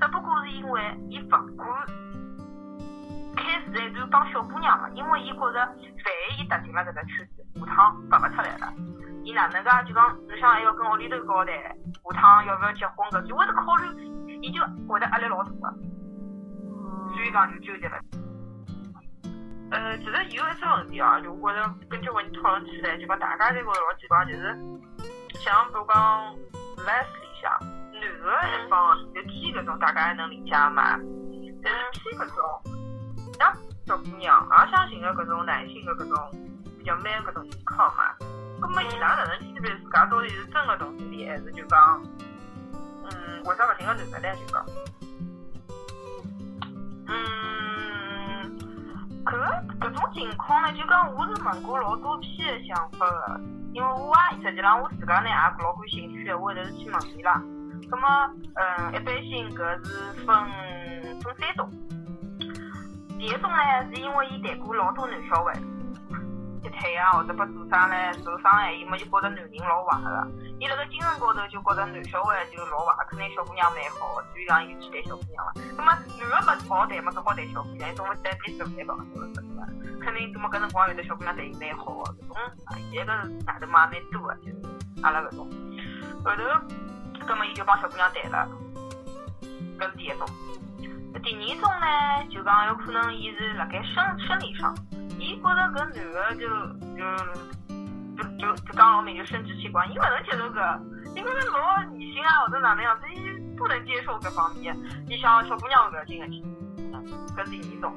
[0.00, 1.46] 只不过是因为伊不敢
[3.36, 8.72] 开始一段帮小姑娘了，因为伊觉着万一伊踏进了搿个圈子，下趟拔勿出来了。
[9.24, 9.82] 伊哪能噶？
[9.82, 13.86] 就讲，你想还要跟屋里头交代，下趟要不要结婚搿，就会得考虑，
[14.42, 15.74] 伊就会得压力老大个，
[17.14, 17.98] 所以讲就纠结了。
[19.70, 24.42] 呃，其实有一只问题啊，就我觉着跟交关人讨论起来，就讲大家侪觉着老奇怪，就是
[25.38, 26.34] 像比如讲
[26.78, 27.52] Les 里向，
[27.92, 30.98] 男个一方就 T 搿种，大家还能理解嘛？
[31.62, 32.62] 但是 P 搿种，
[33.38, 33.54] 像
[33.86, 36.30] 小姑娘也想寻个搿种男性的搿种
[36.78, 38.14] 比较 man 搿种依靠嘛？
[38.60, 42.02] 咁么伊拉哪能区别自家到底是真的同性恋，还是就讲，
[43.04, 44.34] 嗯，为啥勿寻个男的呢？
[44.36, 44.66] 就讲，
[47.08, 48.58] 嗯，
[49.24, 49.30] 搿
[49.80, 53.40] 搿种情况呢，就讲我是问过老多批的想法的，
[53.72, 57.42] 因为我啊，实际上我自家呢也老感兴趣的，我会头是去问伊拉。
[57.90, 60.26] 咁么，嗯，一般性搿是分
[61.22, 61.70] 分三种，
[63.18, 65.58] 第一种呢，是因为伊谈过老多男小孩。
[66.62, 75.52] 劈腿啊，或者不做啥嘞，受伤害，伊么就觉着男人老坏个，伊辣盖精神高头就觉着男小孩就老坏，肯定小姑娘蛮好，所以讲伊去谈小姑娘了。
[75.76, 79.66] 那么男个不好谈嘛，只好谈小姑娘，总会谈比自己好，对伐？
[80.04, 84.56] 肯定，那么搿辰光有的小姑娘对伊蛮好个，搿种啊，现在搿外头嘛蛮多个，就是
[85.02, 85.48] 阿拉搿种。
[86.24, 86.42] 后头，
[87.26, 88.48] 葛么伊就帮小姑娘谈了，
[89.78, 90.26] 搿是第一种。
[91.22, 94.74] 第二种呢，就讲有可能伊是辣盖生生理上，
[95.42, 96.46] 觉着搿男个就
[96.96, 97.00] 就
[98.16, 100.80] 就就就讲老明就生殖器官，伊勿能接受搿，
[101.14, 104.76] 伊觉着老女性啊或者哪能样子，伊不能接受搿方面，
[105.08, 106.42] 伊想小姑娘搿进去，
[107.36, 107.90] 搿是第二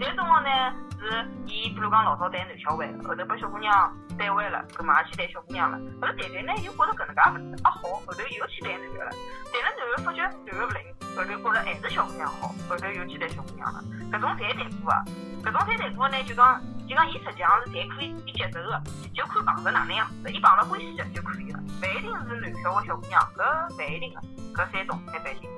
[0.00, 0.06] 种。
[0.06, 0.50] 第三种呢
[0.98, 3.70] 是伊比如讲老早带男小孩，后头把小姑娘
[4.18, 9.10] 带回了，搿么也去带小姑娘了，后头谈谈呢又觉着搿能介勿对，啊好，后头又去带男个了，
[9.52, 10.80] 带了男个发觉男个勿灵，
[11.16, 13.82] 后头觉着还是小姑娘好，后头又去带小姑娘了，
[14.12, 15.04] 搿种侪谈过啊，
[15.44, 18.82] 搿种侪谈过呢就讲就讲伊实际上是侪可以接受个，
[19.14, 24.20] 就看碰着哪能样子，伊碰着欢喜个就可以了，勿一定是男小孩小姑娘，搿勿一定个，
[24.62, 25.48] 搿三种一般性。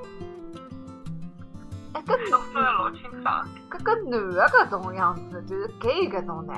[1.95, 6.53] 哎，搿说分得老清爽，搿搿男个搿种样子，就是 gay 搿种呢，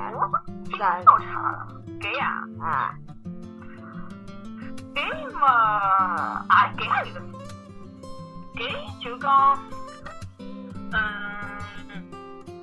[0.79, 1.67] 太倒差了
[2.01, 2.95] ，gay 呀，啊
[4.95, 5.49] ，gay 嘛，
[6.49, 7.23] 啊 gay 也有的
[8.55, 9.59] ，gay 就讲，
[10.93, 10.99] 嗯，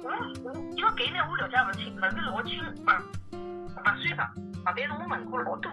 [0.04, 0.10] 我
[0.44, 2.90] 我因为 gay 呢，我了解勿清，勿是老清，勿
[3.76, 4.24] 勿算啥，
[4.64, 5.70] 啊，但是我问过老多，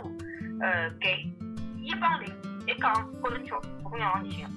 [0.61, 1.33] 呃，gay，
[1.77, 2.29] 伊帮人
[2.67, 4.49] 一讲，觉着小姑娘老女性，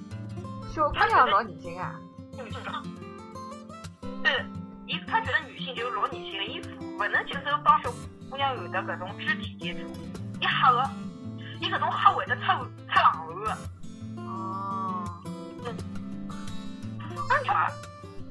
[0.74, 1.94] 小姑娘老年轻啊，
[2.32, 2.60] 女性，
[4.22, 4.44] 对，
[4.86, 6.60] 伊他觉得女性就是老女性的，伊
[6.98, 7.90] 勿能接受帮小
[8.30, 9.80] 姑娘有的搿种肢体接触，
[10.40, 10.90] 伊吓个，
[11.60, 13.56] 伊搿种吓会得出出冷汗个。
[14.22, 15.22] 哦，
[17.30, 17.54] 安全，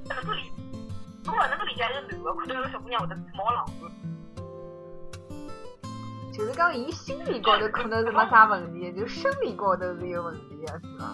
[0.04, 0.42] 不能够理，
[1.26, 3.92] 我勿能够理解一个男的看到一个小姑娘会得冒冷汗。
[6.34, 11.14] 就是讲伊心理高头可能是没啥问题，就生理高头是有问题的，是伐？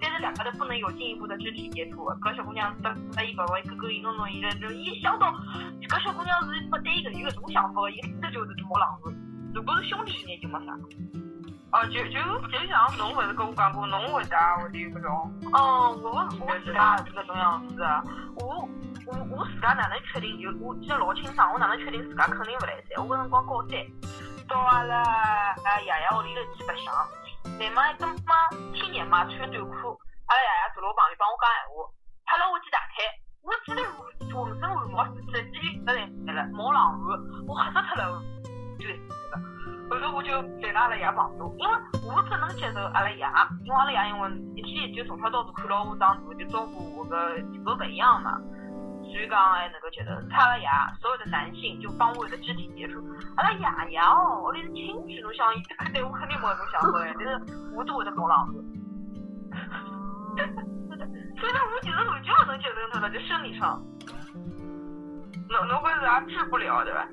[0.00, 2.06] 但是两个人不能有进一步的肢体接触。
[2.22, 5.32] 搿小姑娘搭搭伊爸爸勾勾引弄弄伊个，就伊想到
[5.88, 9.14] 搿小姑娘是没对伊搿有搿种想法，伊肯定就是冒冷汗。
[9.54, 10.72] 如果是兄弟应该就没啥。
[11.72, 15.32] 哦，就就就像侬勿是跟我讲过，侬会得会得有搿种。
[15.52, 18.04] 哦，我我自家是搿种样子的，
[18.36, 18.68] 我。
[19.06, 20.36] 我我自家哪能确定？
[20.42, 22.98] 就我记得老清爽，我哪能确定自家肯定勿来三？
[22.98, 23.78] 我搿辰光高三，
[24.48, 26.92] 到阿拉啊爷爷屋里头去白相，
[27.58, 28.32] 乃末搿么
[28.74, 31.88] 天热嘛穿短裤，阿拉爷爷坐辣我旁边帮我讲闲话，
[32.26, 33.06] 拍了我记大腿，
[33.42, 33.80] 我记得
[34.34, 35.98] 浑身汗毛直接不来
[36.34, 38.22] 了，冒冷汗，我吓死脱了，
[38.78, 38.84] 就
[39.88, 40.30] 后头我就
[40.60, 41.72] 在阿拉爷旁边，因为
[42.04, 43.24] 我不能接受阿拉爷，
[43.64, 48.38] 因为阿拉爷因为一天就从小到大看牢我长大，就照顾我个就不一样嘛。
[49.12, 50.68] 所以讲还能够觉得，他拉爷
[51.00, 53.02] 所有的男性就帮我的肢体接触，
[53.36, 57.40] 阿拉爷爷哦，屋里是亲戚，侬想伊肯定我肯定没搿种想法哎，但是
[57.74, 58.54] 我都会得冒冷汗。
[61.38, 63.82] 所以讲我其实完全不能接受他了，就生理上，
[65.48, 67.08] 侬侬搿是也治不了对吧？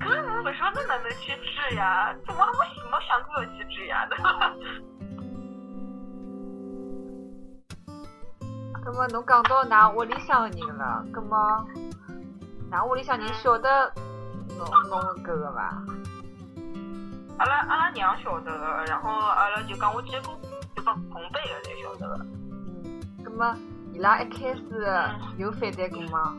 [0.00, 2.40] 可是我不晓得哪能去治呀，我我
[2.90, 4.52] 没想过要去治呀，对吧？
[8.84, 11.64] 咁么侬讲到㑚屋里向的人了，咁么
[12.70, 13.92] 㑚屋里向人晓得
[14.58, 15.82] 侬侬搿个伐？
[17.38, 22.24] 阿拉阿拉娘晓得个，然后阿拉就讲我几个就帮同辈个侪晓得个。
[22.24, 23.56] 嗯，咁么
[23.92, 24.62] 伊拉一开始
[25.38, 26.34] 有反对过吗？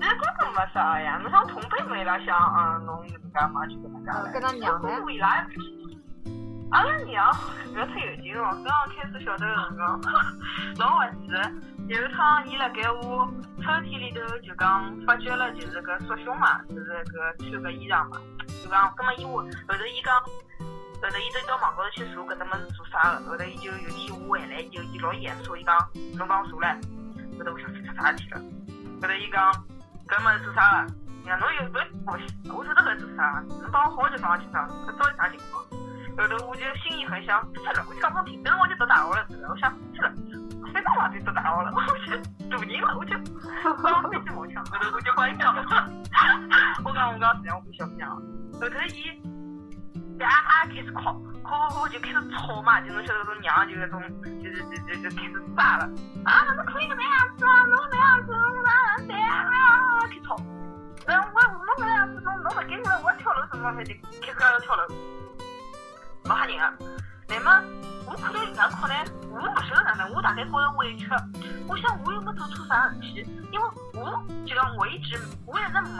[0.00, 4.30] 其实根本没啥呀，侬像同辈们伊拉想，嗯，侬搿能介嘛就搿能介了。
[4.32, 4.88] 跟㑚娘呢？
[5.12, 5.44] 伊拉
[6.70, 7.32] 阿拉娘
[7.72, 10.00] 不要太有劲哦，刚刚开始晓得个辰光，
[10.78, 11.28] 老滑稽。
[11.86, 16.90] 有一趟，伊辣盖我抽屉里头就讲发觉了，就是搿束胸嘛，就是
[17.38, 18.18] 搿穿个衣裳嘛，
[18.64, 25.76] 就讲，葛末伊话后头伊讲，后头伊就到网高头去查搿搭么是做啥个，后头伊就有天我回来，就伊老严肃，伊讲
[26.16, 26.74] 侬帮我查唻，
[27.38, 28.40] 后头我想起出啥事体了，
[29.02, 29.52] 后头伊讲
[30.08, 30.94] 搿么是做啥个？
[31.26, 35.62] 讲侬有搿关系，我晓得搿做啥，侬帮我好就帮我清爽，搿到底啥情况？
[36.16, 40.16] 后头我就心里很想，算了，我就讲不听，等我就读大学了，算了我想算了，
[40.72, 41.86] 反正我就读大学了，我就
[42.48, 43.12] 大人了，我就
[43.80, 45.64] 当飞机毛枪，后头我就帮伊讲了，
[46.84, 48.10] 我讲我讲实际上我不小姑娘，
[48.54, 49.10] 后头伊
[50.20, 50.28] 呀
[50.68, 51.02] 开始哭，
[51.42, 55.90] 哭哭哭就开始吵嘛，就侬晓得种娘就那种，就是就就就开始炸了，
[56.24, 59.50] 啊，哪能可以搿能样子啊，侬搿样子，侬哪能对啊，
[60.02, 60.36] 开始吵，
[61.08, 63.92] 然后我侬搿样子，侬侬勿给我，我跳楼什么方面就
[64.32, 64.86] 开始要跳楼。
[66.26, 66.62] 老吓人个，
[67.28, 67.52] 乃末
[68.06, 68.94] 我看到伊拉哭呢，
[69.30, 71.06] 我勿晓得哪能，我大概觉着委屈。
[71.68, 75.98] 我想我又没做错啥事体，因为我就讲我一直我一直没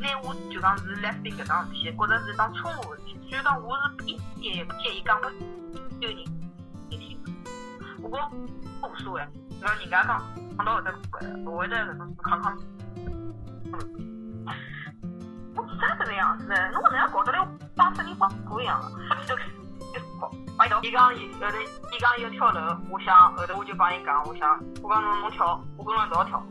[0.00, 3.18] 拿我就讲是 lesbian 搿桩事体，觉着是桩错误事体。
[3.28, 5.28] 所以讲我是一点也不介意讲拨
[5.98, 6.24] 丢人
[6.90, 7.18] 听。
[8.00, 8.30] 不过
[8.82, 9.26] 无所谓，
[9.60, 10.22] 让人家讲
[10.56, 10.92] 讲到后头，
[11.50, 12.56] 我会得搿种康康。
[15.80, 16.54] 啥搿个样子呢？
[16.72, 20.80] 侬搿能样搞得来打死人放火一样的，就就跑，摆动。
[20.82, 21.56] 伊讲伊后头，
[21.92, 26.42] 伊讲伊要跳楼，我想后头我就帮伊讲，我想我讲侬侬跳，我跟侬一道跳，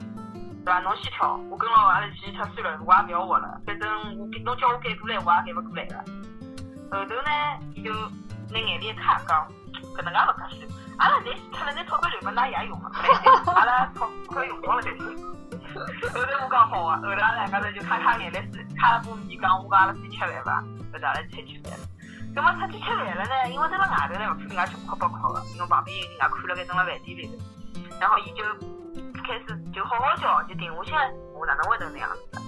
[0.65, 0.79] 对伐？
[0.79, 5.95] 侬先跳，我跟牢阿拉去跳算了，我也勿要活了，反正我侬叫我改过来，我也改勿过来个。
[6.89, 7.31] 后头呢，
[7.75, 7.91] 伊就
[8.49, 9.47] 拿眼里一看讲，
[9.95, 10.61] 搿能介勿合算，
[10.97, 12.91] 阿拉侪死脱了，拿钞票留拨㑚爷用了，
[13.53, 15.46] 阿拉钞票用光了才行。
[15.73, 20.61] 后头我讲好啊，后头阿拉两家头就擦擦眼泪水，擦了把面讲，我讲阿拉出去吃饭伐？
[20.93, 21.85] 后头阿拉出去吃饭了。
[22.35, 27.33] 葛末出去吃饭了呢，因为蹲了外头呢，勿看人家穷哭八哭个，因为旁边有人家看了该蹲辣饭店里头。
[27.99, 28.43] 然后伊就
[29.23, 32.39] 开始就好好叫，就停下来，我哪能会得那样子？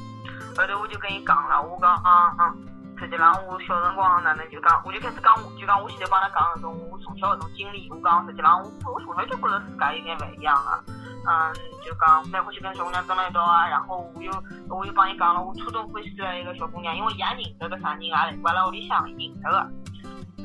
[0.56, 2.69] 后头我就跟伊讲了，我讲嗯嗯，
[3.00, 10.94] 实际上我小辰光哪能就讲，我就开始讲，就讲我现在帮他讲搿种我从小搿种经历，我讲实际上我我从小就觉着自家有眼勿一样个。
[11.28, 14.32] 嗯，就讲蛮欢喜跟小姑娘蹲了一道啊，然后我又
[14.70, 19.70] 我又帮伊讲了，我初中欢喜了一个小姑娘，因为伊也认得个啥人啊，我辣屋里向认得个。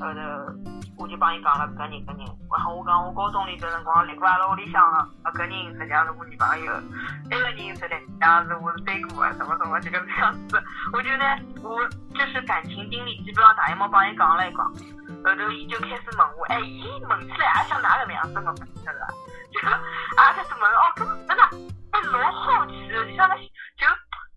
[0.00, 0.20] 后头
[0.98, 6.72] 我就帮伊讲了搿人搿人，然后我讲我高中里搿辰光来过阿拉屋里向个，啊搿人实际上是我女朋友，
[7.30, 10.62] 埃个人实际上是我是追过个，什么什么就搿能样子。
[10.92, 11.24] 我觉得
[11.62, 14.64] 我就是感情经历基本上大一毛帮伊讲了一讲，
[15.24, 19.06] 后头伊就开始问我，哎，伊问起来也像哪个能样子问，晓得伐？
[19.50, 21.42] 就啊，开始问哦，搿真的，
[21.90, 23.86] 哎，老好奇的，就像个就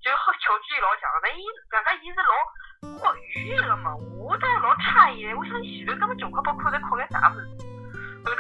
[0.02, 1.30] 就好求知欲老强的。
[1.38, 2.34] 伊感觉伊是老
[2.82, 7.48] 活跃的嘛，我倒老诧异我想前头搿么穷哭不哭在哭眼啥物事？
[8.24, 8.40] 后头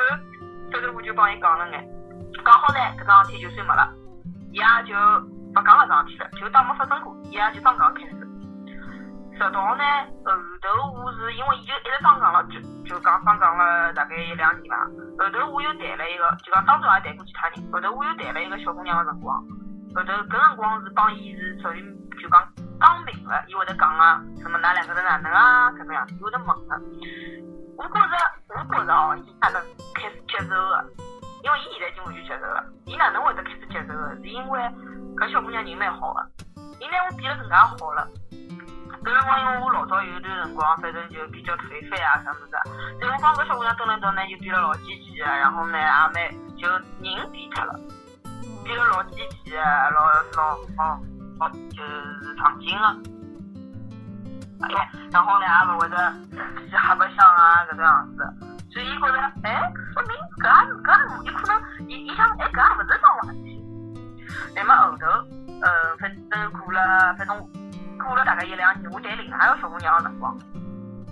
[0.73, 1.83] 后头我就帮伊讲了眼，
[2.45, 3.89] 讲好呢，搿桩事体就算没了，
[4.51, 8.13] 伊也就勿讲搿桩事体了，就当没发生过，伊也就当讲开始。
[9.37, 9.83] 直到呢
[10.25, 14.85] 后头我是因为伊就一直当讲了，就就讲当讲了大概一两年吧。
[15.17, 17.71] 后头我又谈了一个，就讲当中也谈过其他人。
[17.71, 19.37] 后头我又谈了一个小姑娘的辰光，
[19.95, 21.81] 后头搿辰光是帮伊是属于
[22.21, 22.41] 就讲
[22.79, 23.36] 讲明了，
[24.41, 26.81] 什么哪两个人哪能啊，搿能样，伊会得问的。
[27.77, 28.15] 我觉着，
[28.49, 29.61] 我觉着哦，伊哪能
[29.93, 30.85] 开始接受的？
[31.43, 32.63] 因为伊现在已经完全接受了。
[32.85, 34.15] 伊哪能会得开始接受的？
[34.15, 34.59] 是因为
[35.15, 36.29] 搿小姑娘人蛮好的，
[36.79, 38.07] 伊拿我变得更加好了。
[39.03, 42.51] 搿辰光因为我老早有一段辰光，反正就比较颓废啊啥物事，
[42.99, 46.83] 所以我帮搿小姑娘蹲了蹲呢，就变得老积极的，然后呢也蛮就人
[47.31, 47.79] 变脱了，
[48.65, 50.99] 变得老积极个，老老老
[51.39, 52.95] 老就是上进个，哎，
[54.61, 58.33] 哎然后呢也勿会得嘻嘻哈白相啊搿种样子，
[58.71, 63.37] 所以伊觉着，哎，说明搿也搿也有可能，伊伊想，哎搿也勿是桩坏事。
[64.55, 65.05] 那么后头，
[65.47, 67.49] 嗯，反正过了，反正。
[67.97, 70.37] 过了大概一两年，我谈另外一个小姑娘的辰光，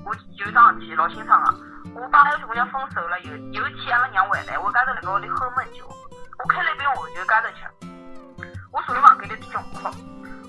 [0.05, 1.99] 我有桩事体老清爽个。
[1.99, 7.65] 我帮那个小姑娘分手了，有有一天阿拉娘回来，我家头辣盖屋里喝闷酒，我开了一瓶红酒家头吃，
[8.71, 9.89] 我坐辣房间里穷哭，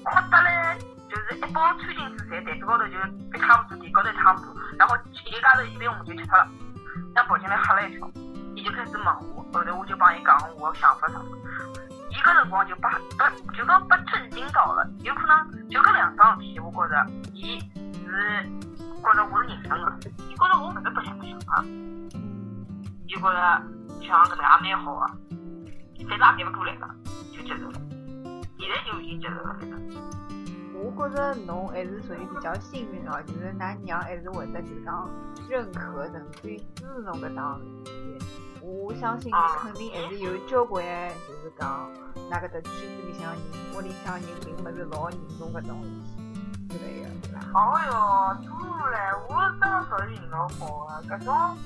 [0.04, 0.78] 哭得嘞
[1.16, 6.46] 就是一包餐巾纸在台子高头就一塌糊涂，地高头一塌糊涂，然后一家头一杯红酒吃脱了，
[7.14, 8.07] 让跑进来吓了一跳，
[8.55, 11.24] 伊就开始问我，后头我就帮伊讲我想法啥么。
[12.11, 17.59] 伊搿辰光就把把就讲把震惊到了，有可能就搿两桩事体，我觉着伊
[18.05, 18.46] 是
[19.02, 19.98] 觉着我是认真个，
[20.29, 21.64] 伊觉着我勿是白相白相啊，
[23.07, 23.62] 伊觉着
[24.02, 25.07] 像搿能也蛮好个，
[26.11, 26.87] 反正也改勿过来个，
[27.33, 27.81] 就接受了，
[28.59, 29.81] 现在就已经接受了，反正。
[30.78, 35.08] 我觉着侬还是属于比较幸运哦，就是㑚娘还是会得就讲
[35.48, 38.26] 认可甚至于支持侬搿桩事体。
[38.62, 40.84] 我相信肯定还是有交关，
[41.26, 41.88] 就是讲
[42.28, 43.40] 那个的圈子里向人，
[43.74, 45.82] 屋里向人并不是老认同搿种
[46.68, 47.38] 之类的，对伐？
[47.54, 48.50] 哦哟，多
[48.90, 48.98] 嘞！
[49.28, 51.56] 我真的属于老好的，搿种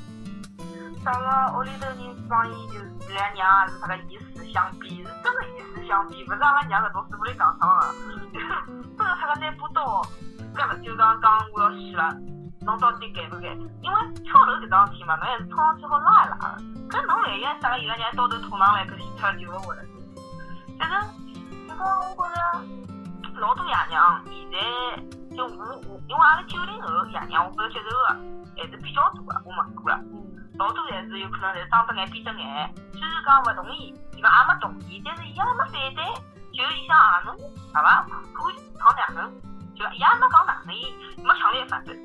[1.02, 7.94] 啥个屋里头人帮伊就是伊拉娘是啥个以死相逼，是真的以死相逼，勿是阿拉娘搿种嘴巴里讲讲的，
[8.32, 10.02] 真的啥个拿把刀，
[10.54, 12.14] 搿就讲讲我要死了。
[12.62, 13.48] 侬到底改勿改？
[13.80, 16.62] 因为跳楼搿桩事体嘛，侬还是冲上去好拉一拉的。
[16.90, 19.82] 搿侬万一啥个伊拉娘刀头捅上来，搿死脱就勿活了。
[20.78, 21.00] 反正
[21.66, 22.36] 就讲我觉着
[23.40, 24.56] 老多爷娘现在
[25.34, 28.06] 就我我，因为阿拉九零后爷娘，我觉着接受个
[28.58, 29.40] 还是比较多个。
[29.46, 29.98] 我问过了，
[30.60, 36.04] 老多还是有可能侪睁只眼闭只眼，虽然讲勿同意，伊讲也没同意，但是伊也没反对，
[36.52, 37.32] 就伊想啊侬
[37.72, 38.04] 好伐？
[38.36, 39.32] 可以讲哪能？
[39.72, 41.96] 就伊也没讲哪能，伊没强烈反对。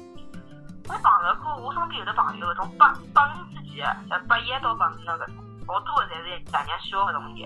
[0.88, 5.28] 我碰着过，我身边有的朋友，从八八五之前，像，八一到八五那个，
[5.68, 7.43] 好多的侪是爷娘希望搿种伊。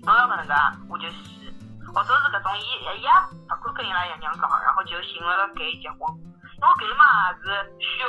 [0.00, 0.54] 侬要搿能介，
[0.88, 1.44] 我就死。
[1.92, 2.64] 或者是搿种伊，
[2.96, 3.10] 伊也
[3.52, 6.08] 勿敢跟伊拉爷娘讲，然后就寻了个 gay 结婚。
[6.62, 7.42] 因为 gay 嘛是
[7.80, 8.06] 需要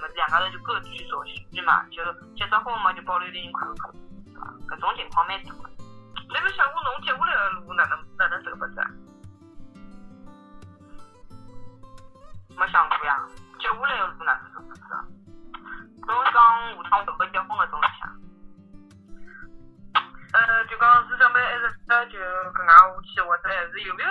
[0.00, 1.98] 么子，两家头就各取所需嘛，就
[2.36, 3.90] 结只婚嘛就保留点人看看，
[4.24, 4.54] 对伐？
[4.70, 5.70] 搿种情况蛮多的。
[6.30, 8.86] 那个小姑侬接下来的路哪能哪能走法子啊？
[12.56, 13.18] 没想过呀，
[13.58, 15.02] 接下来的路哪能走法子啊？
[16.06, 18.06] 侬讲下趟准备结婚搿种事情？
[20.30, 21.68] 呃，就讲是准备一直
[22.12, 22.18] 就
[22.54, 24.10] 搿能下去，或者还是有没有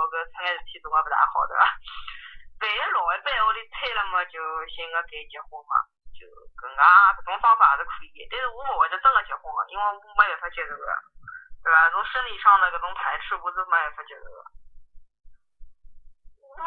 [0.00, 1.60] 好，搿出眼事体总归勿大好对伐？
[1.60, 4.40] 万一老一辈屋里催了嘛，就
[4.72, 5.76] 寻个改结婚嘛，
[6.16, 6.24] 就
[6.56, 6.80] 搿能
[7.20, 8.24] 搿种方法也是可以。
[8.32, 10.88] 但是我勿会得真个结婚个，因为我没办法接受个。
[11.60, 11.76] 对伐？
[11.92, 14.40] 从生理上的搿种排斥，我是没办法接受个。
[16.48, 16.64] 嗯，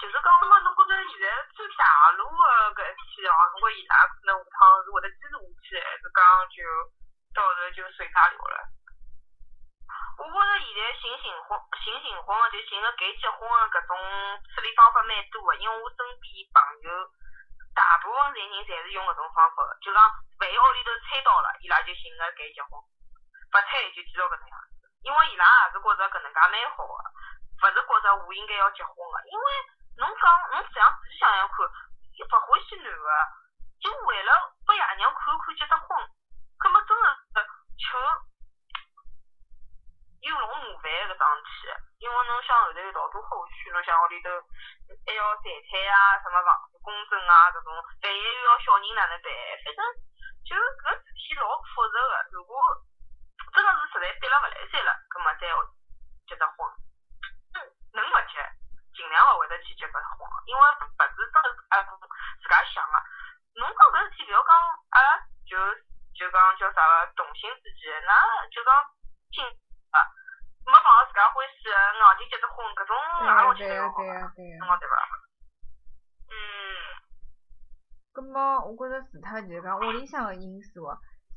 [0.00, 1.84] 就是讲嘛，侬觉着现在走大
[2.16, 6.64] 路个搿一批哦，侬觉伊拉可能下趟是会得坚持下去，还是讲就
[7.36, 8.56] 到时候就随他流了？
[10.16, 13.92] 我觉着现在寻新婚、寻新婚就寻个该结婚个搿种
[14.54, 16.88] 处理方法蛮多个，因为我身边朋友
[17.76, 20.00] 大部分侪人侪是用搿种方法，就讲
[20.40, 22.80] 万一屋里头催到了，伊拉就寻个该结婚。
[23.52, 29.16] 不催就继续搿能样子，因为伊拉也是觉着搿能介蛮好个，勿是觉着我应该要结婚个。
[29.28, 29.46] 因为
[30.00, 31.56] 侬讲侬这样仔细想想看，
[32.16, 33.08] 伊勿欢喜男个，
[33.84, 34.32] 就为了
[34.64, 35.88] 拨爷娘看看结只婚，
[36.58, 37.06] 搿么真的
[37.36, 37.44] 是
[37.78, 38.00] 求
[40.26, 41.70] 又老麻烦搿桩事体。
[42.02, 44.28] 因为侬想后头有老多后续，侬想屋里头
[45.06, 49.30] 还要财产啊，什么房子公证啊搿种，万一又要小人哪能办？
[49.64, 49.80] 反正
[50.44, 52.54] 就搿事体老复杂个，如果。
[53.54, 55.48] 真的是实在对了勿来三了，葛末再
[56.28, 56.56] 结只婚。
[57.96, 58.36] 能勿结，
[58.92, 61.80] 尽量勿会得去结搿婚，因为勿是真的啊
[62.42, 62.94] 自家想个。
[63.56, 64.52] 侬讲搿事体，勿要讲
[64.92, 65.16] 阿拉
[65.48, 65.56] 就
[66.12, 68.12] 就讲叫啥个同性之间，那
[68.52, 68.72] 就讲
[69.32, 69.40] 亲
[69.90, 69.96] 啊，
[70.64, 72.94] 没碰到自家欢喜个，硬劲结只婚，搿种
[73.26, 74.94] 哪能去对个对个对个，侬讲对伐？
[76.30, 76.34] 嗯。
[78.12, 80.88] 葛么我觉着除脱就是讲屋里向个因素。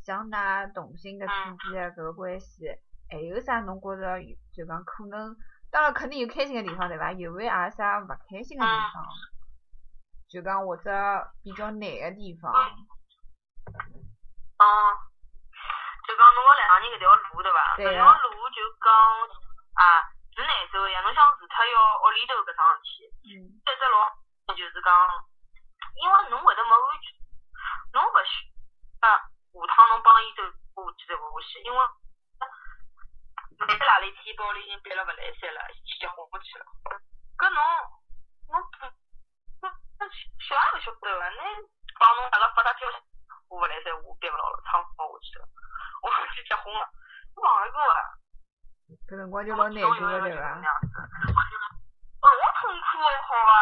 [0.06, 1.28] 像㑚同性搿
[1.60, 2.66] 之间个搿个关系，
[3.12, 4.18] 还有啥侬觉着
[4.56, 5.36] 就讲可能，
[5.70, 7.12] 当然肯定有开心个地方对伐？
[7.12, 9.06] 有没有也啥勿开心个地方？
[10.30, 10.91] 就讲或者
[11.43, 12.52] 比较难个地方？
[14.58, 14.66] 哦，
[16.10, 17.78] 就讲侬个两个人搿条路对伐？
[17.78, 18.89] 搿条路就讲
[19.78, 21.01] 啊是难走个呀。
[21.05, 22.82] 侬想除脱要屋里头搿桩事
[23.22, 24.10] 体，嗯，再者咯，
[24.57, 24.89] 就是讲，
[26.01, 27.14] 因为侬会得没安全，
[27.93, 28.49] 侬勿需
[29.05, 29.22] 啊。
[29.53, 30.41] 下趟侬帮伊走
[30.74, 36.66] 过去走勿欢喜，因为万一哪里天包里已经憋了勿来三了，去结婚过去了，
[37.38, 37.62] 搿侬
[38.49, 38.86] 侬不
[39.62, 39.70] 侬
[40.01, 40.10] 那
[40.41, 41.41] 晓也勿晓得个，那
[42.01, 42.97] 帮侬阿拉发达条件，
[43.49, 45.45] 我勿来三，我憋勿牢了，趟我下去了，
[46.01, 46.89] 我去结婚了，
[47.80, 48.03] 我碰一个啊，
[49.07, 50.43] 搿辰光就老难过个对伐？
[52.19, 53.53] 老痛苦个好伐？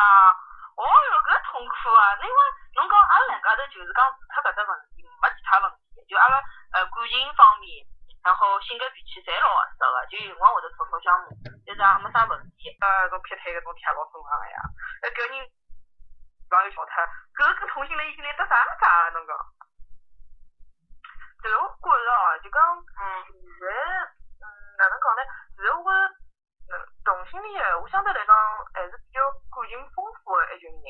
[0.78, 2.02] 哦哟，搿痛苦啊！
[2.22, 2.38] 因为
[2.78, 6.02] 侬讲阿拉两家头就是讲除脱搿只问题，没其他问题。
[6.10, 6.38] 就阿拉
[6.74, 7.86] 呃感情方面，
[8.24, 11.34] 然后性格脾气侪老合适个，就有辰光会得吵吵相骂，
[11.66, 12.70] 但是也没啥问题。
[12.82, 14.58] 呃，种劈腿搿种天老正常个呀。
[15.02, 15.34] 呃，搿人
[16.50, 16.94] 网友笑脱，
[17.38, 19.10] 搿跟同性恋异性恋搭啥么架啊？
[19.18, 19.34] 侬讲？
[21.42, 23.68] 但是我觉着哦，就讲嗯，现在
[24.42, 24.46] 嗯
[24.78, 25.22] 哪能讲呢？
[25.58, 25.90] 其实我
[26.70, 27.52] 嗯同性恋
[27.82, 28.32] 我相对来讲
[28.74, 30.88] 还是比较感情丰富个一群人。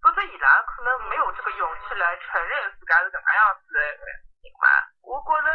[0.00, 4.00] 否则伊拉可能没有这个勇气来承认自家是搿能样子的人
[4.60, 4.66] 嘛。
[5.04, 5.46] 我觉着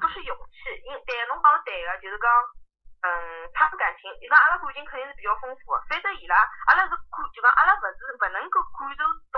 [0.00, 2.28] 不是勇气，因对侬讲是对个，就是讲，
[3.04, 3.12] 嗯，
[3.52, 5.84] 他们感情，伊拉阿拉感情肯定是比较丰富的。
[5.88, 9.36] 反正伊拉，阿拉是感，就讲阿拉勿是勿能够感受到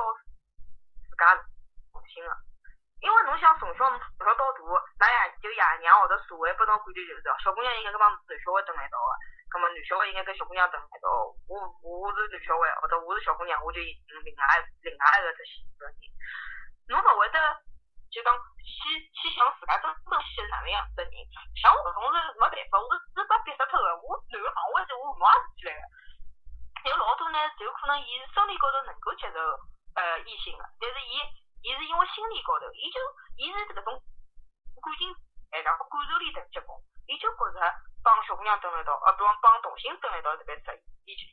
[1.11, 1.35] 自家
[1.91, 2.31] 母亲的，
[3.03, 4.59] 因为侬想从小从小到大，
[5.03, 9.03] 那爷就爷娘或者社会拨侬感觉就是，小姑娘应该跟帮男小孩蹲一道
[9.75, 9.83] 个。
[9.83, 11.09] 那么男小孩应该跟小姑娘等一道，
[11.51, 14.43] 我我是男小孩，或者我是小姑娘，我就另外
[14.87, 15.99] 另外一个只选择人。
[16.87, 17.39] 侬勿会得
[18.13, 18.31] 就讲
[18.63, 21.13] 去去想自家真正是哪能样子的人，
[21.59, 25.83] 像我搿种是没办法，我是把憋死脱个，我男个碰我一下，我没也是起来个。
[26.85, 29.39] 有老多呢，就可能伊是生理高头能够接受
[29.97, 31.19] 呃异性个，但是伊
[31.67, 33.01] 伊是因为心理高头，伊就
[33.41, 33.97] 伊是搿种
[34.79, 35.09] 感情
[35.51, 36.71] 哎，然后感受力特结棍，
[37.09, 37.59] 伊就觉着。
[38.05, 40.85] 帮小姑娘蹲一道，啊，比方帮同性蹲一道特别适意。
[41.11, 41.25] 伊就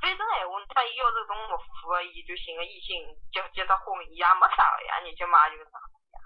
[0.00, 3.02] 反正闲话，那伊要是种不符合个，伊就寻个异性
[3.34, 6.18] 结结只婚，伊也没啥个呀，日脚嘛就啥呀，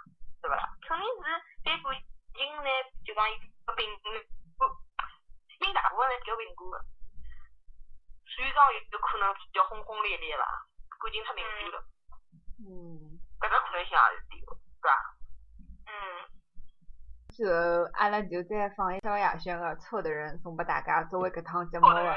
[0.43, 0.69] 对勿啦？
[0.87, 1.25] 肯定是
[1.65, 1.89] 对感
[2.37, 2.71] 情呢，
[3.05, 3.35] 就讲一
[3.65, 4.13] 个评估，
[5.65, 6.79] 因大部分人比较评估个。
[8.29, 10.45] 船上有可能比较轰轰烈烈吧，
[11.01, 11.85] 感情太敏感了。
[12.61, 13.17] 嗯。
[13.41, 15.16] 搿只可能性也是有，对伐？
[17.37, 17.45] 嗯。
[17.45, 22.15] 最后，阿拉就再放一萧亚轩的《错的人》送给大家，作为搿趟节目的。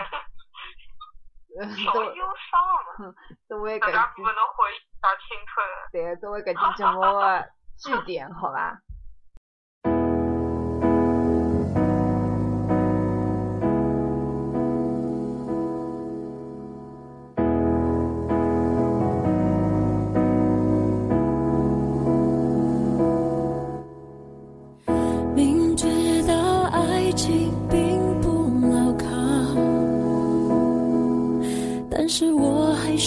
[1.83, 3.13] 小忧伤嘛。
[3.47, 3.91] 作为搿期。
[3.91, 5.65] 大家不能回忆下青春。
[5.91, 8.79] 对，作为搿期节目的据点，好吧？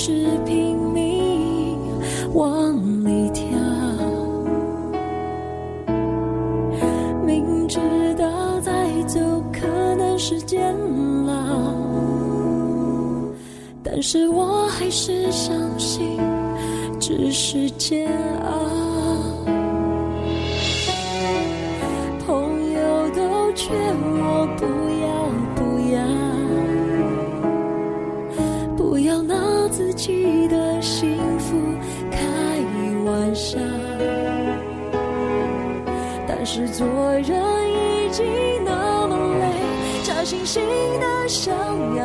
[0.05, 0.11] 是
[0.45, 1.79] 拼命
[2.35, 2.75] 往
[3.05, 3.45] 里跳，
[7.25, 7.79] 明知
[8.19, 9.21] 道再走
[9.53, 10.75] 可能是监
[11.25, 11.33] 牢，
[13.81, 16.19] 但是我还是相信
[16.99, 18.11] 只是煎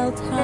[0.08, 0.37] 要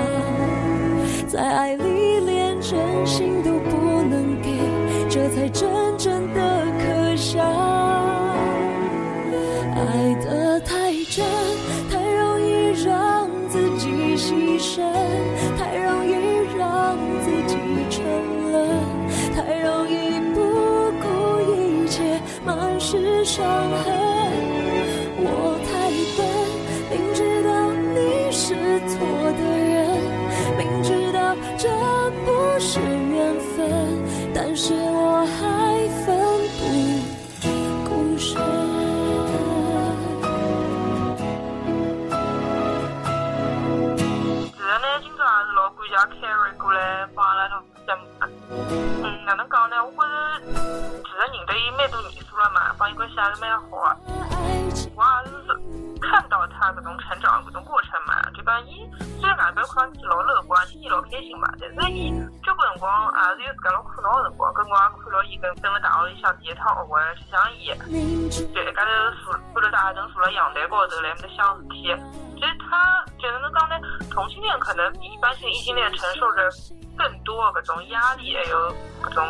[71.01, 71.95] 阳台高头来面搭想事体。
[72.35, 73.75] 其实他就是能讲呢，
[74.11, 76.49] 同性恋可能比一般性异性恋承受着
[76.97, 79.23] 更多各种压力，还有各种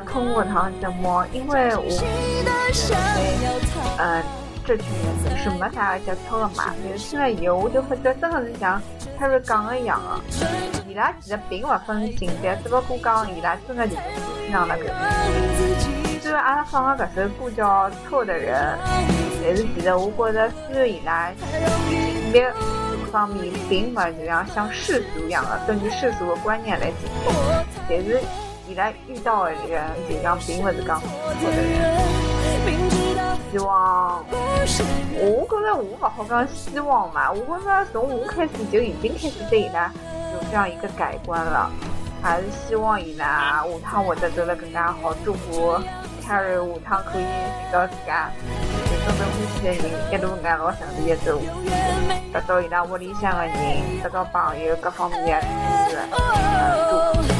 [0.00, 1.84] 通过趟节目，因为我
[3.98, 4.22] 嗯
[4.64, 8.80] 这群人是没啥接触的嘛，但是听了以后，我就发觉真的是像
[9.18, 10.20] 他们讲的一样的，
[10.88, 14.02] 伊拉其实并不分性别，只不过讲伊拉真的就是
[14.40, 14.84] 欣赏了个。
[16.20, 18.54] 虽然阿拉放的搿首歌叫《错的人》，
[19.42, 21.32] 但是其实我觉着虽然伊拉
[21.90, 22.48] 性别
[23.10, 27.34] 方面并没就像像世俗一样的根据世俗的观念来进行，
[27.88, 28.20] 但是
[28.68, 32.22] 伊拉遇到的人就像并不是讲错的人。
[33.50, 34.24] 希望，
[35.14, 39.92] 我觉着我不好讲希望嘛，我觉着从我开始就已经开始对伊拉
[40.32, 41.70] 有这样一个改观了，
[42.22, 45.78] 还是希望伊拉下趟会得走得更加好，祝福
[46.26, 48.30] Carry 下趟可以遇到自家
[48.88, 51.38] 真正欢喜的人，一路搿样老顺利的走，
[52.32, 55.46] 得到伊拉屋里向的人，得到朋友各方面的
[55.90, 55.98] 支持，
[56.90, 57.31] 祝福。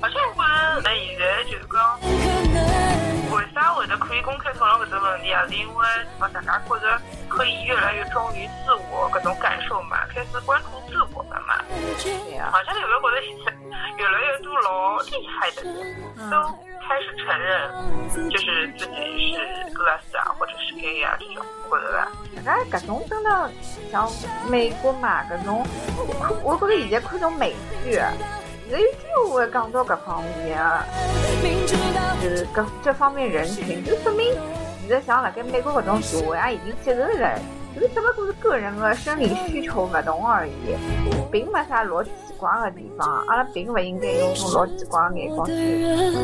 [0.00, 1.74] 而且我觉着，那现在就是讲，
[3.30, 5.46] 为啥会得可以公开讨论搿只问题啊？
[5.48, 5.86] 是因为
[6.20, 11.54] 让大家觉得可以越来越忠于自我搿种感受嘛，开始关注自我了嘛。
[12.50, 13.52] 好像有没有觉得现在
[13.98, 16.36] 越来越多老厉害的人都
[16.86, 17.70] 开始承认，
[18.30, 19.40] 就是自己是
[19.72, 22.08] les 啊，或者是 gay 啊这种，觉得吧？
[22.44, 23.50] 那搿种真的
[23.90, 24.10] 像
[24.48, 25.64] 美国嘛，搿种，
[26.42, 28.00] 我觉得现在看种美剧。
[28.70, 30.58] 有就会讲到搿方面，
[32.20, 34.34] 就是搿这方面人群，就说明
[34.80, 37.38] 现在像辣盖美国搿种社会啊，已经接受了，
[37.74, 40.52] 就是只不过是个人的生理需求勿同而已，
[41.32, 43.24] 并没啥老奇怪的地方。
[43.26, 45.52] 阿拉并勿应该用种老奇怪的眼光去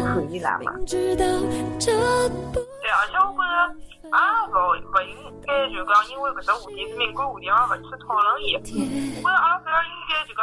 [0.05, 0.73] 看伊拉嘛。
[0.87, 3.75] 对，而且我觉着。
[4.11, 4.75] 啊，勿勿
[5.07, 5.15] 应
[5.47, 8.55] 该就讲因为搿只话题是敏感话题而勿去讨论伊。
[8.55, 10.43] 我觉着阿拉反而应该就讲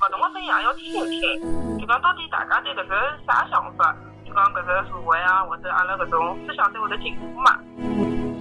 [0.00, 2.90] 勿同的声音也要听一听，就讲到底大家对搿只
[3.26, 3.94] 啥想法，
[4.26, 7.58] 就讲搿只社会啊，或者阿拉搿种思想对会得进步嘛。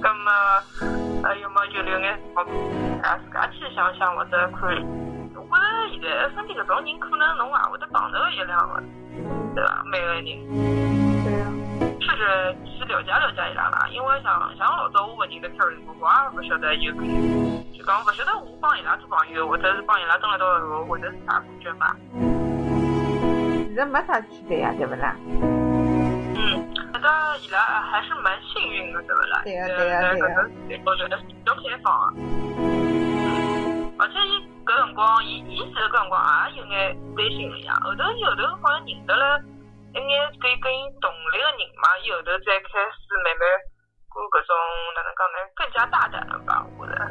[0.04, 0.30] 葛么，
[1.24, 2.46] 还有么就留眼辰光，
[3.02, 4.70] 大家自家去想想或者看。
[5.34, 8.84] 我觉着现在身边搿种人，可能侬也会得碰到一两个，
[9.56, 9.84] 对伐？
[9.86, 10.26] 每个人。
[11.24, 11.48] 对啊。
[12.02, 16.92] 试着去了解了解伊拉啦，因为像像老早我勿认得 Karen，我也勿晓得有，
[17.72, 21.96] 就讲勿晓得我帮伊拉做朋友，或者是帮伊拉蹲辣一道后，会得是啥感觉嘛？
[23.70, 25.16] 其实没啥区别呀，对勿啦？
[27.04, 27.60] 得伊拉
[27.92, 29.42] 还是蛮幸运的，对勿啦？
[29.44, 30.48] 对呀对呀对呀。
[30.86, 32.24] 我觉得比较开放的，
[34.00, 36.18] 而且伊搿辰光，伊伊前头搿辰光
[36.56, 39.40] 也有眼担心了呀，后头伊后头好像认得了。
[39.94, 40.02] 一眼
[40.42, 43.46] 跟伊同龄的人嘛，伊后头再开始慢慢
[44.10, 44.56] 过搿种
[44.96, 45.38] 哪能讲呢？
[45.54, 46.66] 更加大胆了吧？
[46.80, 47.04] 我觉着。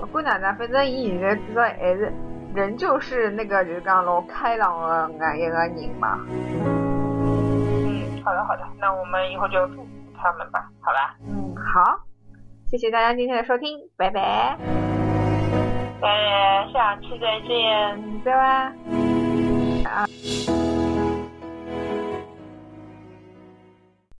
[0.00, 2.12] 不管哪能，反正伊现在至少还是
[2.54, 6.18] 仍旧是那个就是讲老开朗的那一个人嘛。
[8.24, 11.14] 嗯，好的好的，那我们以后就祝福他们吧，好吧？
[11.28, 12.00] 嗯，好，
[12.70, 14.56] 谢谢大家今天的收听，拜拜。
[16.00, 18.72] 拜，下期再见，拜拜。
[19.90, 20.06] 啊。